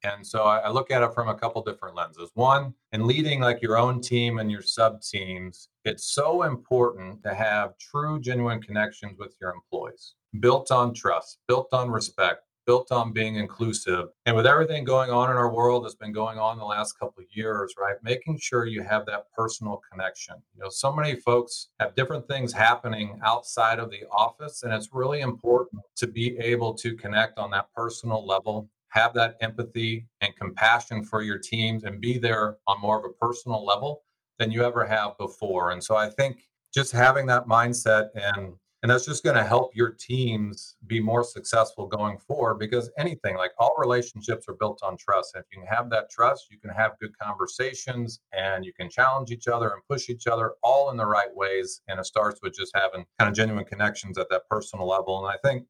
and 0.03 0.25
so 0.25 0.43
I, 0.43 0.69
look 0.69 0.91
at 0.91 1.03
it 1.03 1.13
from 1.13 1.27
a 1.27 1.35
couple 1.35 1.61
different 1.63 1.95
lenses. 1.95 2.31
One, 2.33 2.73
in 2.91 3.05
leading 3.05 3.41
like 3.41 3.61
your 3.61 3.77
own 3.77 4.01
team 4.01 4.39
and 4.39 4.51
your 4.51 4.61
sub 4.61 5.01
teams, 5.01 5.69
it's 5.85 6.05
so 6.13 6.43
important 6.43 7.21
to 7.23 7.33
have 7.33 7.77
true, 7.77 8.19
genuine 8.19 8.61
connections 8.61 9.17
with 9.19 9.35
your 9.39 9.51
employees, 9.51 10.15
built 10.39 10.71
on 10.71 10.93
trust, 10.93 11.39
built 11.47 11.67
on 11.71 11.89
respect, 11.89 12.45
built 12.65 12.91
on 12.91 13.11
being 13.11 13.35
inclusive. 13.35 14.09
And 14.25 14.35
with 14.35 14.45
everything 14.45 14.83
going 14.83 15.09
on 15.09 15.29
in 15.29 15.37
our 15.37 15.53
world 15.53 15.83
that's 15.83 15.95
been 15.95 16.13
going 16.13 16.39
on 16.39 16.57
the 16.57 16.65
last 16.65 16.97
couple 16.99 17.21
of 17.21 17.25
years, 17.31 17.73
right? 17.79 17.95
Making 18.03 18.39
sure 18.39 18.65
you 18.65 18.83
have 18.83 19.05
that 19.07 19.25
personal 19.35 19.81
connection. 19.91 20.35
You 20.55 20.63
know, 20.63 20.69
so 20.69 20.91
many 20.91 21.15
folks 21.15 21.69
have 21.79 21.95
different 21.95 22.27
things 22.27 22.53
happening 22.53 23.19
outside 23.23 23.79
of 23.79 23.89
the 23.89 24.03
office, 24.11 24.63
and 24.63 24.73
it's 24.73 24.89
really 24.93 25.21
important 25.21 25.81
to 25.97 26.07
be 26.07 26.37
able 26.37 26.73
to 26.75 26.95
connect 26.95 27.37
on 27.37 27.51
that 27.51 27.67
personal 27.75 28.25
level 28.25 28.69
have 28.91 29.13
that 29.13 29.35
empathy 29.41 30.07
and 30.21 30.35
compassion 30.35 31.03
for 31.03 31.21
your 31.21 31.37
teams 31.37 31.83
and 31.83 31.99
be 31.99 32.17
there 32.17 32.57
on 32.67 32.79
more 32.81 32.99
of 32.99 33.05
a 33.05 33.25
personal 33.25 33.65
level 33.65 34.03
than 34.37 34.51
you 34.51 34.63
ever 34.63 34.85
have 34.85 35.17
before. 35.17 35.71
And 35.71 35.83
so 35.83 35.95
I 35.95 36.09
think 36.09 36.43
just 36.73 36.91
having 36.91 37.25
that 37.27 37.47
mindset 37.47 38.09
and 38.15 38.53
and 38.83 38.89
that's 38.89 39.05
just 39.05 39.23
going 39.23 39.35
to 39.35 39.43
help 39.43 39.75
your 39.75 39.91
teams 39.91 40.75
be 40.87 40.99
more 40.99 41.23
successful 41.23 41.85
going 41.85 42.17
forward 42.17 42.55
because 42.55 42.89
anything 42.97 43.37
like 43.37 43.51
all 43.59 43.75
relationships 43.77 44.47
are 44.49 44.55
built 44.55 44.79
on 44.81 44.97
trust. 44.97 45.35
If 45.35 45.45
you 45.51 45.59
can 45.59 45.67
have 45.67 45.91
that 45.91 46.09
trust, 46.09 46.47
you 46.49 46.57
can 46.57 46.71
have 46.71 46.97
good 46.99 47.15
conversations 47.19 48.21
and 48.33 48.65
you 48.65 48.73
can 48.73 48.89
challenge 48.89 49.29
each 49.29 49.47
other 49.47 49.69
and 49.69 49.83
push 49.87 50.09
each 50.09 50.25
other 50.25 50.53
all 50.63 50.89
in 50.89 50.97
the 50.97 51.05
right 51.05 51.29
ways. 51.35 51.81
And 51.89 51.99
it 51.99 52.07
starts 52.07 52.39
with 52.41 52.55
just 52.55 52.71
having 52.73 53.05
kind 53.19 53.29
of 53.29 53.35
genuine 53.35 53.65
connections 53.65 54.17
at 54.17 54.29
that 54.31 54.49
personal 54.49 54.87
level. 54.87 55.23
And 55.23 55.31
I 55.31 55.37
think 55.47 55.67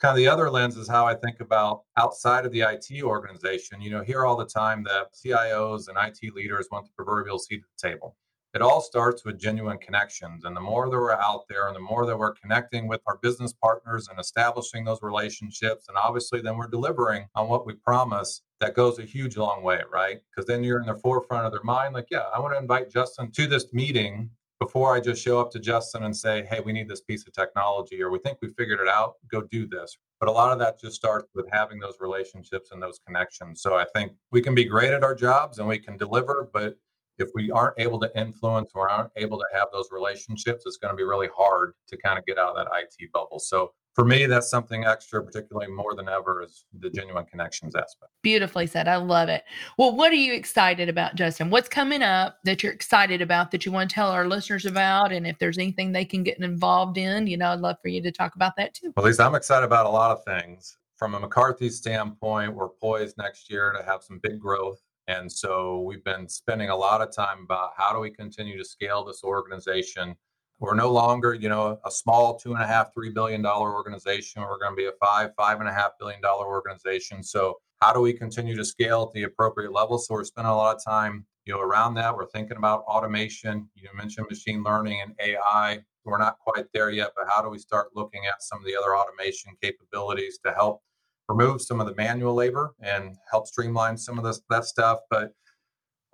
kind 0.00 0.12
of 0.12 0.16
the 0.16 0.28
other 0.28 0.50
lens 0.50 0.76
is 0.76 0.88
how 0.88 1.06
I 1.06 1.14
think 1.14 1.40
about 1.40 1.82
outside 1.96 2.46
of 2.46 2.52
the 2.52 2.62
IT 2.62 3.02
organization. 3.02 3.82
You 3.82 3.90
know, 3.90 4.02
hear 4.02 4.24
all 4.24 4.36
the 4.36 4.46
time 4.46 4.82
that 4.84 5.14
CIOs 5.14 5.88
and 5.88 5.98
IT 5.98 6.34
leaders 6.34 6.68
want 6.72 6.86
the 6.86 6.92
proverbial 6.96 7.38
seat 7.38 7.60
at 7.62 7.82
the 7.82 7.88
table. 7.88 8.16
It 8.52 8.62
all 8.62 8.80
starts 8.80 9.24
with 9.24 9.38
genuine 9.38 9.78
connections. 9.78 10.44
And 10.44 10.56
the 10.56 10.60
more 10.60 10.88
that 10.88 10.96
we're 10.96 11.12
out 11.12 11.44
there 11.48 11.68
and 11.68 11.76
the 11.76 11.80
more 11.80 12.04
that 12.06 12.18
we're 12.18 12.34
connecting 12.34 12.88
with 12.88 13.00
our 13.06 13.18
business 13.18 13.52
partners 13.52 14.08
and 14.08 14.18
establishing 14.18 14.84
those 14.84 15.02
relationships, 15.02 15.86
and 15.88 15.96
obviously 15.96 16.40
then 16.40 16.56
we're 16.56 16.66
delivering 16.66 17.26
on 17.36 17.48
what 17.48 17.64
we 17.64 17.74
promise, 17.74 18.42
that 18.58 18.74
goes 18.74 18.98
a 18.98 19.04
huge 19.04 19.36
long 19.36 19.62
way, 19.62 19.82
right? 19.92 20.18
Because 20.30 20.48
then 20.48 20.64
you're 20.64 20.80
in 20.80 20.86
the 20.86 20.96
forefront 20.96 21.46
of 21.46 21.52
their 21.52 21.62
mind. 21.62 21.94
Like, 21.94 22.08
yeah, 22.10 22.24
I 22.34 22.40
want 22.40 22.54
to 22.54 22.58
invite 22.58 22.90
Justin 22.90 23.30
to 23.32 23.46
this 23.46 23.72
meeting 23.72 24.30
before 24.60 24.94
I 24.94 25.00
just 25.00 25.22
show 25.22 25.40
up 25.40 25.50
to 25.52 25.58
Justin 25.58 26.04
and 26.04 26.16
say, 26.16 26.46
hey, 26.48 26.60
we 26.60 26.72
need 26.72 26.88
this 26.88 27.00
piece 27.00 27.26
of 27.26 27.32
technology, 27.32 28.02
or 28.02 28.10
we 28.10 28.18
think 28.18 28.38
we 28.40 28.48
figured 28.50 28.78
it 28.78 28.88
out, 28.88 29.14
go 29.30 29.40
do 29.42 29.66
this. 29.66 29.96
But 30.20 30.28
a 30.28 30.32
lot 30.32 30.52
of 30.52 30.58
that 30.58 30.78
just 30.78 30.94
starts 30.94 31.28
with 31.34 31.46
having 31.50 31.80
those 31.80 31.96
relationships 31.98 32.70
and 32.70 32.80
those 32.80 33.00
connections. 33.04 33.62
So 33.62 33.76
I 33.76 33.86
think 33.94 34.12
we 34.30 34.42
can 34.42 34.54
be 34.54 34.64
great 34.64 34.92
at 34.92 35.02
our 35.02 35.14
jobs 35.14 35.58
and 35.58 35.66
we 35.66 35.78
can 35.78 35.96
deliver, 35.96 36.50
but 36.52 36.76
if 37.18 37.30
we 37.34 37.50
aren't 37.50 37.78
able 37.78 37.98
to 38.00 38.18
influence 38.18 38.72
or 38.74 38.88
aren't 38.88 39.10
able 39.16 39.38
to 39.38 39.46
have 39.52 39.68
those 39.72 39.88
relationships, 39.90 40.64
it's 40.66 40.76
going 40.76 40.92
to 40.92 40.96
be 40.96 41.04
really 41.04 41.28
hard 41.36 41.72
to 41.88 41.96
kind 41.96 42.18
of 42.18 42.26
get 42.26 42.38
out 42.38 42.56
of 42.56 42.56
that 42.56 42.68
IT 42.74 43.12
bubble. 43.12 43.38
So 43.38 43.72
for 43.94 44.04
me, 44.04 44.26
that's 44.26 44.48
something 44.48 44.84
extra, 44.84 45.22
particularly 45.22 45.70
more 45.70 45.94
than 45.94 46.08
ever, 46.08 46.42
is 46.42 46.64
the 46.78 46.90
genuine 46.90 47.24
connections 47.26 47.74
aspect. 47.74 48.12
Beautifully 48.22 48.66
said. 48.66 48.86
I 48.86 48.96
love 48.96 49.28
it. 49.28 49.42
Well, 49.78 49.96
what 49.96 50.12
are 50.12 50.16
you 50.16 50.32
excited 50.32 50.88
about, 50.88 51.16
Justin? 51.16 51.50
What's 51.50 51.68
coming 51.68 52.02
up 52.02 52.38
that 52.44 52.62
you're 52.62 52.72
excited 52.72 53.20
about 53.20 53.50
that 53.50 53.66
you 53.66 53.72
want 53.72 53.90
to 53.90 53.94
tell 53.94 54.10
our 54.10 54.28
listeners 54.28 54.64
about? 54.64 55.12
And 55.12 55.26
if 55.26 55.38
there's 55.38 55.58
anything 55.58 55.92
they 55.92 56.04
can 56.04 56.22
get 56.22 56.38
involved 56.38 56.98
in, 56.98 57.26
you 57.26 57.36
know, 57.36 57.50
I'd 57.50 57.60
love 57.60 57.76
for 57.82 57.88
you 57.88 58.00
to 58.02 58.12
talk 58.12 58.36
about 58.36 58.52
that 58.58 58.74
too. 58.74 58.92
Well, 58.96 59.04
Lisa 59.04 59.24
I'm 59.24 59.34
excited 59.34 59.66
about 59.66 59.86
a 59.86 59.90
lot 59.90 60.12
of 60.12 60.24
things. 60.24 60.76
From 60.96 61.14
a 61.14 61.20
McCarthy 61.20 61.70
standpoint, 61.70 62.54
we're 62.54 62.68
poised 62.68 63.16
next 63.18 63.50
year 63.50 63.72
to 63.72 63.82
have 63.82 64.02
some 64.02 64.20
big 64.22 64.38
growth. 64.38 64.80
And 65.08 65.30
so 65.30 65.80
we've 65.80 66.04
been 66.04 66.28
spending 66.28 66.68
a 66.68 66.76
lot 66.76 67.00
of 67.00 67.10
time 67.10 67.42
about 67.44 67.70
how 67.76 67.92
do 67.92 67.98
we 67.98 68.10
continue 68.10 68.56
to 68.56 68.64
scale 68.64 69.04
this 69.04 69.24
organization 69.24 70.14
we're 70.60 70.74
no 70.74 70.92
longer, 70.92 71.32
you 71.32 71.48
know, 71.48 71.80
a 71.86 71.90
small 71.90 72.38
two 72.38 72.52
and 72.52 72.62
a 72.62 72.66
half, 72.66 72.92
three 72.92 73.10
billion 73.10 73.40
dollar 73.40 73.72
organization. 73.72 74.42
We're 74.42 74.58
going 74.58 74.72
to 74.72 74.76
be 74.76 74.86
a 74.86 74.92
five, 75.00 75.30
five 75.34 75.58
and 75.60 75.68
a 75.68 75.72
half 75.72 75.92
billion 75.98 76.20
dollar 76.20 76.46
organization. 76.46 77.22
So 77.22 77.56
how 77.80 77.94
do 77.94 78.00
we 78.00 78.12
continue 78.12 78.54
to 78.54 78.64
scale 78.64 79.04
at 79.08 79.14
the 79.14 79.22
appropriate 79.22 79.72
level? 79.72 79.96
So 79.98 80.14
we're 80.14 80.24
spending 80.24 80.52
a 80.52 80.56
lot 80.56 80.76
of 80.76 80.84
time, 80.84 81.24
you 81.46 81.54
know, 81.54 81.60
around 81.60 81.94
that. 81.94 82.14
We're 82.14 82.28
thinking 82.28 82.58
about 82.58 82.80
automation. 82.80 83.70
You 83.74 83.88
mentioned 83.96 84.26
machine 84.28 84.62
learning 84.62 85.00
and 85.00 85.14
AI. 85.18 85.80
We're 86.04 86.18
not 86.18 86.36
quite 86.46 86.66
there 86.74 86.90
yet, 86.90 87.12
but 87.16 87.26
how 87.26 87.40
do 87.40 87.48
we 87.48 87.58
start 87.58 87.88
looking 87.96 88.26
at 88.26 88.42
some 88.42 88.58
of 88.58 88.66
the 88.66 88.76
other 88.76 88.96
automation 88.96 89.52
capabilities 89.62 90.38
to 90.44 90.52
help 90.52 90.82
remove 91.28 91.62
some 91.62 91.80
of 91.80 91.86
the 91.86 91.94
manual 91.94 92.34
labor 92.34 92.74
and 92.80 93.16
help 93.30 93.46
streamline 93.46 93.96
some 93.96 94.18
of 94.18 94.24
this, 94.24 94.42
that 94.50 94.66
stuff? 94.66 94.98
But 95.08 95.32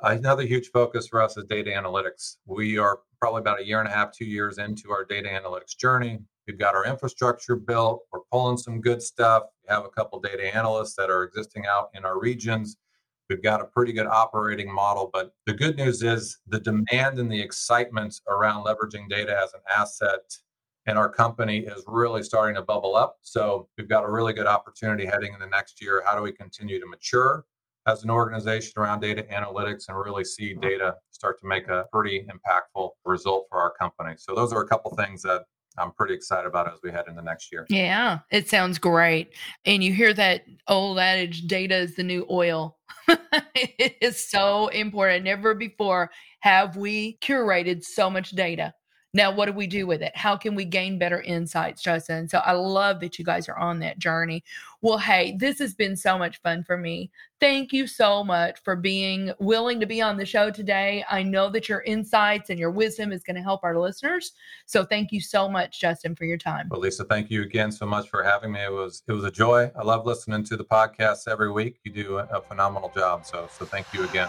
Another 0.01 0.43
huge 0.43 0.71
focus 0.73 1.09
for 1.09 1.23
us 1.23 1.39
is 1.39 1.45
data 1.45 1.71
analytics. 1.71 2.37
We 2.45 2.77
are 2.77 3.01
probably 3.19 3.41
about 3.41 3.61
a 3.61 3.67
year 3.67 3.81
and 3.81 3.89
a 3.89 3.93
half, 3.93 4.13
two 4.13 4.27
years 4.27 4.59
into 4.59 4.91
our 4.91 5.05
data 5.05 5.29
analytics 5.29 5.77
journey. 5.77 6.19
We've 6.47 6.59
got 6.59 6.75
our 6.75 6.85
infrastructure 6.85 7.57
built. 7.57 8.03
We're 8.13 8.21
pulling 8.31 8.59
some 8.59 8.83
good 8.83 9.03
stuff. 9.03 9.45
We 9.63 9.73
have 9.75 9.87
a 9.87 9.89
couple 9.89 10.21
data 10.21 10.55
analysts 10.55 10.95
that 10.97 11.11
are 11.11 11.25
existing 11.25 11.65
out 11.67 11.91
in 11.95 12.05
our 12.05 12.21
regions. 12.21 12.77
We've 13.31 13.43
got 13.43 13.63
a 13.63 13.65
pretty 13.65 13.95
good 13.95 14.07
operating 14.07 14.73
model. 14.73 15.09
But 15.11 15.33
the 15.47 15.55
good 15.55 15.77
news 15.77 16.03
is 16.03 16.39
the 16.47 16.61
demand 16.61 17.19
and 17.19 17.33
the 17.33 17.41
excitement 17.41 18.21
around 18.29 18.67
leveraging 18.67 19.09
data 19.09 19.37
as 19.43 19.55
an 19.55 19.61
asset 19.75 20.37
in 20.85 20.99
our 20.99 21.09
company 21.09 21.61
is 21.61 21.83
really 21.87 22.23
starting 22.23 22.55
to 22.57 22.63
bubble 22.63 22.97
up. 22.97 23.17
So 23.23 23.69
we've 23.79 23.89
got 23.89 24.05
a 24.05 24.11
really 24.11 24.35
good 24.35 24.47
opportunity 24.47 25.07
heading 25.07 25.33
in 25.33 25.41
the 25.41 25.47
next 25.47 25.83
year. 25.83 26.03
How 26.07 26.15
do 26.15 26.23
we 26.23 26.33
continue 26.33 26.79
to 26.79 26.87
mature? 26.87 27.47
As 27.87 28.03
an 28.03 28.11
organization 28.11 28.73
around 28.77 29.01
data 29.01 29.25
analytics 29.33 29.89
and 29.89 29.99
really 29.99 30.25
see 30.25 30.53
mm-hmm. 30.53 30.61
data 30.61 30.95
start 31.11 31.41
to 31.41 31.47
make 31.47 31.69
a 31.69 31.85
pretty 31.93 32.27
impactful 32.27 32.91
result 33.05 33.47
for 33.49 33.59
our 33.59 33.73
company. 33.79 34.15
So 34.19 34.35
those 34.35 34.53
are 34.53 34.63
a 34.63 34.67
couple 34.67 34.95
things 34.97 35.23
that 35.23 35.45
I'm 35.79 35.93
pretty 35.93 36.15
excited 36.15 36.47
about 36.47 36.73
as 36.73 36.79
we 36.83 36.91
head 36.91 37.05
into 37.09 37.23
next 37.23 37.53
year. 37.53 37.67
Yeah, 37.69 38.21
it 38.31 38.49
sounds 38.49 38.79
great. 38.79 39.35
And 39.65 39.85
you 39.85 39.93
hear 39.93 40.15
that 40.15 40.45
old 40.69 40.99
adage 40.99 41.43
data 41.43 41.77
is 41.77 41.97
the 41.97 42.03
new 42.03 42.27
oil. 42.31 42.79
it 43.55 43.97
is 44.01 44.29
so 44.29 44.69
important. 44.69 45.25
Never 45.25 45.55
before 45.55 46.11
have 46.41 46.77
we 46.77 47.19
curated 47.23 47.83
so 47.83 48.09
much 48.09 48.31
data. 48.31 48.73
Now, 49.15 49.31
what 49.31 49.47
do 49.47 49.53
we 49.53 49.67
do 49.67 49.87
with 49.87 50.03
it? 50.03 50.15
How 50.15 50.37
can 50.37 50.55
we 50.55 50.65
gain 50.65 50.99
better 50.99 51.23
insights, 51.23 51.83
Justin? 51.83 52.29
So 52.29 52.39
I 52.39 52.53
love 52.53 53.01
that 53.01 53.19
you 53.19 53.25
guys 53.25 53.49
are 53.49 53.57
on 53.57 53.79
that 53.79 53.99
journey. 53.99 54.45
Well, 54.83 54.99
hey, 54.99 55.37
this 55.39 55.59
has 55.59 55.75
been 55.75 55.97
so 55.97 56.19
much 56.19 56.41
fun 56.43 56.63
for 56.65 56.77
me. 56.77 57.11
Thank 57.41 57.73
you 57.73 57.87
so 57.87 58.23
much 58.23 58.59
for 58.63 58.77
being 58.77 59.33
willing 59.39 59.81
to 59.81 59.87
be 59.87 60.03
on 60.03 60.17
the 60.17 60.27
show 60.27 60.51
today. 60.51 61.05
I 61.11 61.23
know 61.23 61.49
that 61.51 61.69
your 61.69 61.81
insights 61.83 62.51
and 62.51 62.59
your 62.59 62.71
wisdom 62.71 63.11
is 63.11 63.23
going 63.23 63.37
to 63.37 63.43
help 63.43 63.65
our 63.65 63.79
listeners. 63.79 64.33
So 64.67 64.85
thank 64.85 65.13
you 65.13 65.21
so 65.21 65.49
much, 65.49 65.81
Justin, 65.81 66.15
for 66.15 66.25
your 66.25 66.39
time. 66.39 66.69
Well, 66.71 66.81
Lisa, 66.81 67.05
thank 67.05 67.31
you 67.31 67.43
again 67.43 67.73
so 67.73 67.87
much 67.87 68.09
for 68.09 68.23
having 68.23 68.53
me. 68.53 68.63
It 68.65 68.73
was 68.73 69.03
it 69.09 69.13
was 69.13 69.25
a 69.25 69.31
joy. 69.31 69.71
I 69.77 69.83
love 69.83 70.05
listening 70.05 70.45
to 70.45 70.57
the 70.57 70.65
podcast 70.65 71.29
every 71.29 71.51
week. 71.51 71.81
You 71.85 71.93
do 71.93 72.19
a, 72.19 72.41
phenomenal 72.41 72.93
job. 72.95 73.27
So 73.27 73.49
so 73.51 73.65
thank 73.65 73.93
you 73.93 74.05
again. 74.05 74.29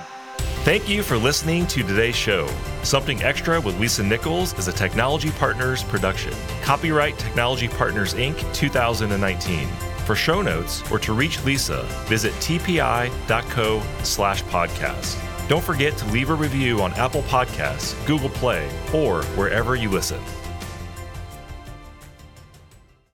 Thank 0.67 0.89
you 0.89 1.01
for 1.01 1.15
listening 1.15 1.65
to 1.67 1.81
today's 1.81 2.13
show. 2.13 2.45
Something 2.83 3.23
Extra 3.23 3.61
with 3.61 3.79
Lisa 3.79 4.03
Nichols 4.03 4.53
is 4.59 4.67
a 4.67 4.73
Technology 4.73 5.31
Partners 5.31 5.81
production. 5.81 6.33
Copyright 6.61 7.17
Technology 7.17 7.69
Partners 7.69 8.13
Inc. 8.15 8.53
2019. 8.53 9.65
For 10.05 10.13
show 10.13 10.41
notes 10.41 10.83
or 10.91 10.99
to 10.99 11.13
reach 11.13 11.41
Lisa, 11.45 11.83
visit 12.09 12.33
tpi.co 12.41 13.81
slash 14.03 14.43
podcast. 14.43 15.17
Don't 15.47 15.63
forget 15.63 15.95
to 15.99 16.05
leave 16.07 16.31
a 16.31 16.35
review 16.35 16.81
on 16.81 16.91
Apple 16.95 17.21
Podcasts, 17.21 17.95
Google 18.05 18.27
Play, 18.27 18.69
or 18.93 19.23
wherever 19.37 19.77
you 19.77 19.89
listen. 19.89 20.21